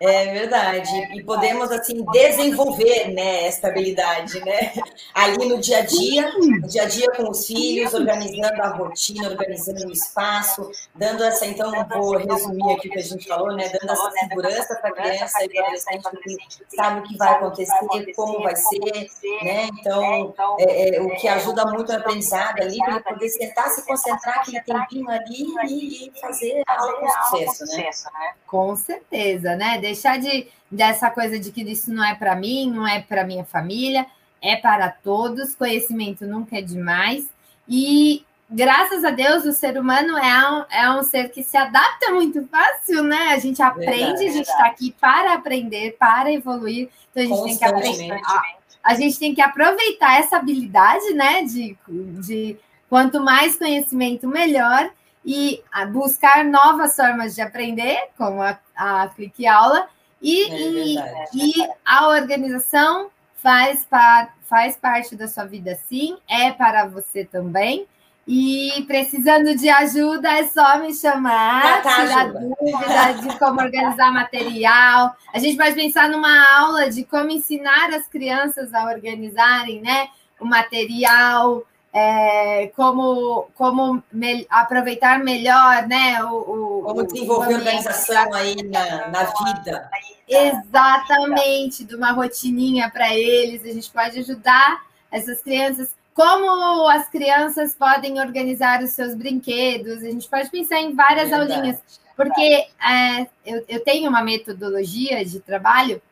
É 0.00 0.32
verdade. 0.32 0.90
E 1.14 1.24
podemos, 1.24 1.72
assim, 1.72 2.04
desenvolver 2.12 3.12
né, 3.12 3.46
essa 3.46 3.66
habilidade, 3.66 4.38
né? 4.44 4.72
Ali 5.12 5.48
no 5.48 5.58
dia 5.58 5.78
a 5.78 5.86
dia, 5.86 6.30
no 6.38 6.68
dia 6.68 6.82
a 6.82 6.86
dia 6.86 7.10
com 7.12 7.28
os 7.30 7.46
filhos, 7.46 7.92
organizando 7.94 8.62
a 8.62 8.68
rotina, 8.68 9.28
organizando 9.28 9.88
o 9.88 9.92
espaço, 9.92 10.70
dando 10.94 11.24
essa, 11.24 11.46
então, 11.46 11.72
vou 11.88 12.16
resumir 12.16 12.72
aqui 12.74 12.88
o 12.88 12.92
que 12.92 12.98
a 12.98 13.02
gente 13.02 13.26
falou, 13.26 13.54
né? 13.56 13.68
Dando 13.68 13.92
essa 13.92 14.10
segurança 14.10 14.76
para 14.76 14.90
a 14.90 14.92
criança 14.92 15.44
e 15.44 15.48
para 15.48 15.62
o 15.62 15.64
adolescente 15.64 16.38
que 16.68 16.76
sabe 16.76 17.00
o 17.00 17.02
que 17.02 17.16
vai 17.16 17.32
acontecer, 17.32 18.12
como 18.14 18.42
vai 18.42 18.54
ser, 18.54 19.10
né? 19.42 19.68
Então, 19.80 20.34
é, 20.60 20.96
é, 20.96 21.02
o 21.02 21.10
que 21.16 21.26
ajuda 21.26 21.64
muito 21.66 21.92
no 21.92 21.98
aprendizado 21.98 22.60
ali, 22.60 22.78
para 22.78 22.92
ele 22.92 23.00
poder 23.00 23.28
sentar, 23.30 23.68
se 23.70 23.84
concentrar 23.84 24.38
aquele 24.38 24.60
tempinho 24.60 25.10
ali 25.10 26.06
e, 26.06 26.20
fazer 26.20 26.62
algo 26.66 27.00
com 27.00 27.08
sucesso, 27.52 27.64
né? 28.12 28.34
Com 28.46 28.76
certeza, 28.76 29.56
né? 29.56 29.78
Deixar 29.88 30.18
de 30.18 30.46
dessa 30.70 31.10
coisa 31.10 31.38
de 31.38 31.50
que 31.50 31.62
isso 31.62 31.92
não 31.92 32.04
é 32.04 32.14
para 32.14 32.36
mim, 32.36 32.70
não 32.70 32.86
é 32.86 33.00
para 33.00 33.24
minha 33.24 33.44
família, 33.44 34.06
é 34.42 34.56
para 34.56 34.90
todos. 34.90 35.54
Conhecimento 35.54 36.26
nunca 36.26 36.58
é 36.58 36.62
demais. 36.62 37.26
E 37.66 38.24
graças 38.50 39.04
a 39.04 39.10
Deus, 39.10 39.44
o 39.44 39.52
ser 39.52 39.78
humano 39.78 40.16
é 40.18 40.50
um, 40.50 40.64
é 40.70 40.90
um 40.90 41.02
ser 41.02 41.30
que 41.30 41.42
se 41.42 41.56
adapta 41.56 42.10
muito 42.12 42.46
fácil, 42.46 43.02
né? 43.02 43.32
A 43.32 43.38
gente 43.38 43.62
aprende, 43.62 43.90
verdade, 43.90 44.26
a 44.26 44.30
gente 44.30 44.48
está 44.48 44.66
aqui 44.66 44.94
para 45.00 45.34
aprender, 45.34 45.96
para 45.98 46.32
evoluir. 46.32 46.88
Então 47.10 47.22
a 47.22 47.26
gente 47.26 47.44
tem 47.44 47.58
que 47.58 47.64
aprender. 47.64 48.12
A, 48.12 48.42
a 48.84 48.94
gente 48.94 49.18
tem 49.18 49.34
que 49.34 49.40
aproveitar 49.40 50.20
essa 50.20 50.36
habilidade, 50.36 51.12
né? 51.14 51.42
De, 51.42 51.76
de 51.88 52.56
quanto 52.88 53.20
mais 53.22 53.56
conhecimento, 53.56 54.28
melhor. 54.28 54.90
E 55.30 55.62
buscar 55.92 56.42
novas 56.42 56.96
formas 56.96 57.34
de 57.34 57.42
aprender, 57.42 58.08
como 58.16 58.40
a, 58.40 58.58
a 58.74 59.08
Clique 59.08 59.46
Aula. 59.46 59.86
E, 60.22 60.50
é 60.50 61.26
e, 61.34 61.52
e 61.60 61.68
a 61.84 62.08
organização 62.08 63.10
faz, 63.34 63.84
par, 63.84 64.34
faz 64.44 64.76
parte 64.76 65.14
da 65.14 65.28
sua 65.28 65.44
vida, 65.44 65.78
sim, 65.86 66.16
é 66.26 66.50
para 66.50 66.86
você 66.86 67.26
também. 67.26 67.86
E 68.26 68.84
precisando 68.86 69.54
de 69.54 69.68
ajuda, 69.68 70.30
é 70.30 70.46
só 70.48 70.78
me 70.78 70.94
chamar, 70.94 71.82
tá, 71.82 71.94
tirar 71.94 72.20
ajuda. 72.26 72.40
dúvida 72.40 73.12
de 73.22 73.38
como 73.38 73.60
organizar 73.60 74.10
material. 74.12 75.14
A 75.32 75.38
gente 75.38 75.58
pode 75.58 75.74
pensar 75.74 76.08
numa 76.08 76.58
aula 76.58 76.90
de 76.90 77.04
como 77.04 77.30
ensinar 77.30 77.92
as 77.92 78.06
crianças 78.06 78.72
a 78.72 78.84
organizarem 78.86 79.80
né, 79.80 80.08
o 80.40 80.46
material, 80.46 81.64
é, 81.92 82.70
como, 82.76 83.48
como 83.54 84.02
me, 84.12 84.46
aproveitar 84.50 85.18
melhor 85.18 85.86
né, 85.86 86.22
o, 86.24 86.80
o 86.80 86.82
como 86.84 87.06
desenvolver 87.06 87.54
o 87.54 87.58
organização 87.58 88.34
aí 88.34 88.56
na, 88.62 89.08
na 89.08 89.24
vida. 89.24 89.90
Exatamente, 90.28 91.84
de 91.84 91.96
uma 91.96 92.12
rotininha 92.12 92.90
para 92.90 93.14
eles. 93.14 93.64
A 93.64 93.72
gente 93.72 93.90
pode 93.90 94.18
ajudar 94.18 94.82
essas 95.10 95.42
crianças 95.42 95.96
como 96.18 96.88
as 96.88 97.08
crianças 97.08 97.76
podem 97.76 98.20
organizar 98.20 98.82
os 98.82 98.90
seus 98.90 99.14
brinquedos. 99.14 100.02
A 100.02 100.10
gente 100.10 100.28
pode 100.28 100.50
pensar 100.50 100.80
em 100.80 100.92
várias 100.92 101.30
Verdade. 101.30 101.52
aulinhas, 101.52 101.80
porque 102.16 102.66
é, 102.82 103.22
eu, 103.46 103.64
eu, 103.68 103.84
tenho 103.84 104.10
uma 104.10 104.20
metodologia 104.20 105.24
de 105.24 105.38
trabalho 105.38 106.02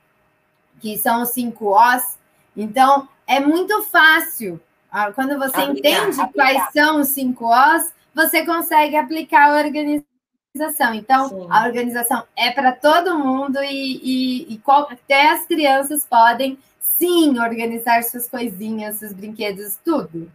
que 0.80 0.96
são 0.96 1.22
os 1.22 1.30
cinco 1.30 1.76
Os, 1.76 2.16
então 2.56 3.08
é 3.26 3.40
muito 3.40 3.82
fácil. 3.82 4.60
Ah, 4.98 5.12
quando 5.12 5.36
você 5.38 5.60
aplicar, 5.60 5.72
entende 5.72 6.18
aplicar. 6.18 6.32
quais 6.32 6.72
são 6.72 7.00
os 7.02 7.08
cinco 7.08 7.50
Os, 7.50 7.92
você 8.14 8.46
consegue 8.46 8.96
aplicar 8.96 9.50
a 9.50 9.62
organização. 9.62 10.94
Então, 10.94 11.28
Sim. 11.28 11.46
a 11.50 11.66
organização 11.66 12.24
é 12.34 12.50
para 12.50 12.72
todo 12.72 13.18
mundo 13.18 13.62
e, 13.62 14.00
e, 14.48 14.54
e 14.54 14.58
qual, 14.60 14.88
até 14.90 15.32
as 15.32 15.44
crianças 15.44 16.06
podem 16.06 16.58
sim 16.80 17.38
organizar 17.38 18.02
suas 18.04 18.26
coisinhas, 18.26 18.96
seus 18.96 19.12
brinquedos, 19.12 19.78
tudo. 19.84 20.32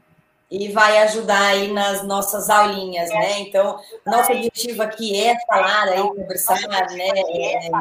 E 0.52 0.70
vai 0.74 0.98
ajudar 1.04 1.42
aí 1.42 1.72
nas 1.72 2.04
nossas 2.04 2.50
aulinhas, 2.50 3.10
né? 3.10 3.40
Então, 3.40 3.80
nosso 4.06 4.34
objetivo 4.34 4.84
aqui 4.84 5.18
é 5.18 5.34
falar 5.48 5.88
aí, 5.88 6.02
conversar, 6.02 6.60
né? 6.92 7.10
É, 7.16 7.68
é, 7.68 7.72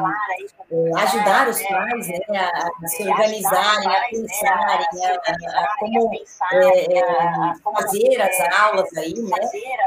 ajudar 1.01 1.49
os 1.49 1.61
pais 1.61 2.07
né? 2.07 2.19
a, 2.29 2.87
se 2.87 3.03
organizarem, 3.03 3.89
a 3.89 4.01
pensarem, 4.09 5.05
a, 5.05 5.13
a, 5.15 5.75
como 5.79 6.13
é, 6.53 6.97
é, 6.97 7.53
fazer 7.61 8.21
as 8.21 8.59
aulas 8.61 8.97
aí, 8.97 9.15
né? 9.15 9.37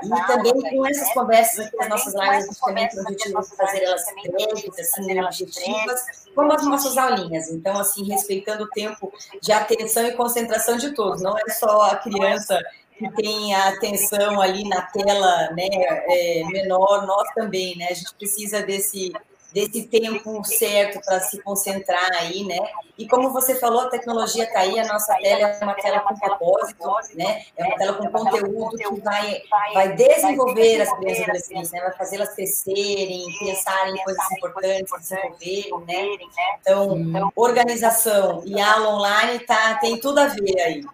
E 0.02 0.26
também 0.26 0.52
com 0.52 0.86
essas 0.86 1.10
conversas 1.14 1.66
aqui, 1.66 1.80
as 1.80 1.88
nossas 1.88 2.12
lives, 2.12 2.60
tem 2.60 2.98
o 2.98 3.00
objetivo 3.00 3.40
de 3.40 3.56
fazer 3.56 3.82
elas 3.82 4.04
breves, 4.26 4.78
assim, 4.78 5.18
objetivas, 5.18 6.24
como 6.34 6.52
as 6.52 6.64
nossas 6.66 6.98
aulinhas. 6.98 7.48
Então, 7.48 7.78
assim, 7.78 8.04
respeitando 8.04 8.64
o 8.64 8.68
tempo 8.68 9.10
de 9.40 9.52
atenção 9.52 10.06
e 10.06 10.12
concentração 10.12 10.76
de 10.76 10.92
todos. 10.92 11.22
Não 11.22 11.34
é 11.38 11.50
só 11.50 11.80
a 11.82 11.96
criança 11.96 12.60
que 12.98 13.10
tem 13.12 13.54
a 13.54 13.68
atenção 13.68 14.40
ali 14.40 14.68
na 14.68 14.82
tela 14.82 15.50
né, 15.52 15.68
é, 15.72 16.44
menor, 16.46 17.06
nós 17.06 17.28
também, 17.34 17.76
né? 17.76 17.88
A 17.90 17.94
gente 17.94 18.14
precisa 18.14 18.62
desse 18.62 19.12
desse 19.54 19.86
tempo 19.86 20.44
certo 20.44 21.00
para 21.06 21.20
se 21.20 21.40
concentrar 21.40 22.10
aí, 22.18 22.42
né? 22.42 22.58
E 22.98 23.06
como 23.06 23.30
você 23.30 23.54
falou, 23.54 23.82
a 23.82 23.88
tecnologia 23.88 24.44
está 24.44 24.60
aí, 24.60 24.78
a 24.80 24.86
nossa 24.86 25.14
tela 25.18 25.48
é 25.48 25.64
uma 25.64 25.74
tela 25.74 26.00
com 26.00 26.18
propósito, 26.18 26.84
né? 27.14 27.44
É 27.56 27.64
uma 27.64 27.76
tela 27.76 27.92
com 27.92 28.10
conteúdo 28.10 28.76
que 28.76 29.00
vai, 29.00 29.42
vai 29.72 29.94
desenvolver 29.94 30.82
as 30.82 30.92
crianças 30.96 31.18
e 31.18 31.22
adolescentes, 31.22 31.70
né? 31.70 31.80
Vai 31.82 31.92
fazê-las 31.92 32.34
crescerem, 32.34 33.24
pensarem 33.38 33.94
em 33.94 34.04
coisas 34.04 34.32
importantes, 34.32 34.92
desenvolverem, 35.38 36.18
né? 36.18 36.58
Então, 36.60 37.32
organização 37.36 38.42
e 38.44 38.60
aula 38.60 38.96
online 38.96 39.38
tá, 39.40 39.76
tem 39.76 40.00
tudo 40.00 40.18
a 40.18 40.26
ver 40.26 40.60
aí. 40.60 40.84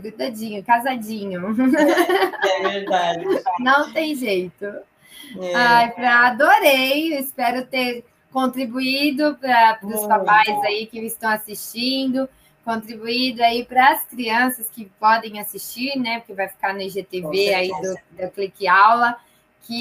Grudadinho, 0.00 0.62
casadinho. 0.64 1.42
É 2.42 2.68
verdade. 2.68 3.24
Não 3.60 3.92
tem 3.92 4.14
jeito. 4.14 4.64
É. 4.64 5.54
Ai, 5.54 5.90
pra, 5.90 6.28
adorei, 6.28 7.18
espero 7.18 7.66
ter 7.66 8.04
contribuído 8.32 9.36
para 9.36 9.78
os 9.82 10.06
papais 10.06 10.48
aí 10.64 10.86
que 10.86 10.98
estão 11.00 11.30
assistindo, 11.30 12.28
contribuído 12.64 13.42
aí 13.42 13.64
para 13.64 13.92
as 13.92 14.04
crianças 14.04 14.68
que 14.68 14.84
podem 15.00 15.40
assistir, 15.40 15.98
né? 15.98 16.18
Porque 16.18 16.34
vai 16.34 16.48
ficar 16.48 16.74
no 16.74 16.80
IGTV 16.82 17.54
aí 17.54 17.68
do, 17.68 18.22
do 18.22 18.30
Clique 18.30 18.68
Aula. 18.68 19.16
Que 19.68 19.80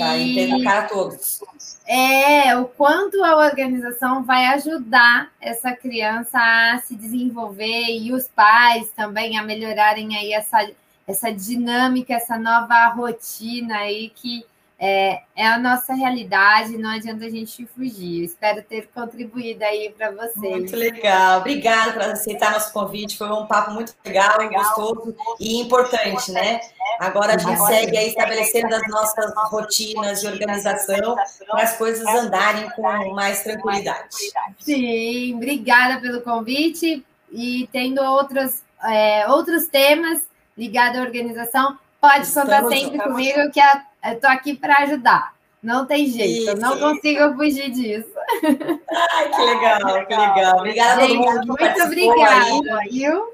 tá, 0.65 0.79
a 0.79 0.81
todos. 0.83 1.39
É, 1.87 2.53
o 2.57 2.65
quanto 2.65 3.23
a 3.23 3.37
organização 3.37 4.21
vai 4.21 4.47
ajudar 4.47 5.31
essa 5.39 5.71
criança 5.71 6.37
a 6.37 6.77
se 6.79 6.93
desenvolver 6.93 7.97
e 7.97 8.11
os 8.11 8.27
pais 8.27 8.91
também 8.91 9.37
a 9.37 9.43
melhorarem 9.43 10.17
aí 10.17 10.33
essa, 10.33 10.69
essa 11.07 11.31
dinâmica, 11.31 12.13
essa 12.13 12.37
nova 12.37 12.87
rotina 12.87 13.77
aí 13.77 14.09
que 14.13 14.45
é, 14.79 15.21
é 15.35 15.47
a 15.47 15.57
nossa 15.57 15.95
realidade, 15.95 16.77
não 16.77 16.91
adianta 16.91 17.25
a 17.25 17.29
gente 17.29 17.65
fugir. 17.65 18.23
espero 18.23 18.61
ter 18.61 18.87
contribuído 18.93 19.63
aí 19.63 19.91
para 19.97 20.11
vocês. 20.11 20.55
Muito 20.55 20.75
legal. 20.75 21.39
Obrigada 21.39 21.93
por 21.93 22.01
aceitar 22.03 22.51
nosso 22.51 22.71
convite. 22.71 23.17
Foi 23.17 23.27
um 23.27 23.47
papo 23.47 23.71
muito 23.71 23.95
legal, 24.05 24.37
gostoso 24.47 25.15
e 25.39 25.59
importante, 25.61 26.31
né? 26.31 26.59
Agora 26.99 27.35
a 27.35 27.37
gente 27.39 27.59
segue 27.65 27.97
aí 27.97 28.09
estabelecendo 28.09 28.75
as 28.75 28.87
nossas 28.87 29.33
rotinas 29.49 30.21
de 30.21 30.27
organização 30.27 31.15
para 31.47 31.63
as 31.63 31.75
coisas 31.75 32.05
andarem 32.05 32.69
com 32.71 33.13
mais 33.15 33.41
tranquilidade. 33.41 34.15
Sim, 34.59 35.35
obrigada 35.35 35.99
pelo 35.99 36.21
convite. 36.21 37.03
E 37.31 37.67
tendo 37.71 38.01
outros, 38.03 38.61
é, 38.83 39.27
outros 39.27 39.67
temas 39.67 40.21
ligados 40.55 40.99
à 40.99 41.01
organização, 41.01 41.77
pode 41.99 42.31
contar 42.31 42.63
sempre 42.69 42.99
comigo 42.99 43.51
que 43.51 43.59
a 43.59 43.86
eu 44.03 44.19
tô 44.19 44.27
aqui 44.27 44.55
para 44.55 44.77
ajudar. 44.83 45.35
Não 45.61 45.85
tem 45.85 46.07
jeito, 46.07 46.51
Isso. 46.51 46.57
não 46.57 46.79
consigo 46.79 47.35
fugir 47.35 47.71
disso. 47.71 48.11
Ai, 48.43 49.29
que 49.29 49.41
legal, 49.41 50.05
que 50.05 50.15
legal. 50.15 50.57
Obrigada 50.59 51.03
a 51.03 51.07
todo 51.07 51.15
mundo 51.15 51.55
que 51.55 51.63
Muito 51.63 51.83
obrigada, 51.83 52.79
viu? 52.89 53.33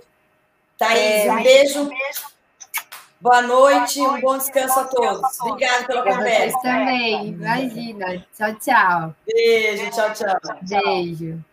Thaís, 0.78 1.26
é, 1.26 1.32
um 1.32 1.44
beijo. 1.44 1.90
Boa 3.20 3.42
noite, 3.42 4.02
um 4.02 4.20
bom 4.20 4.38
descanso 4.38 4.80
a 4.80 4.84
todos. 4.86 5.40
Obrigada 5.42 5.86
pela 5.86 6.04
conversa. 6.04 6.58
Vocês 6.58 6.62
também, 6.62 7.28
imagina. 7.28 8.26
Tchau, 8.36 8.56
tchau. 8.56 9.16
Beijo, 9.26 9.92
tchau, 9.92 10.14
tchau. 10.14 10.58
Beijo. 10.62 11.44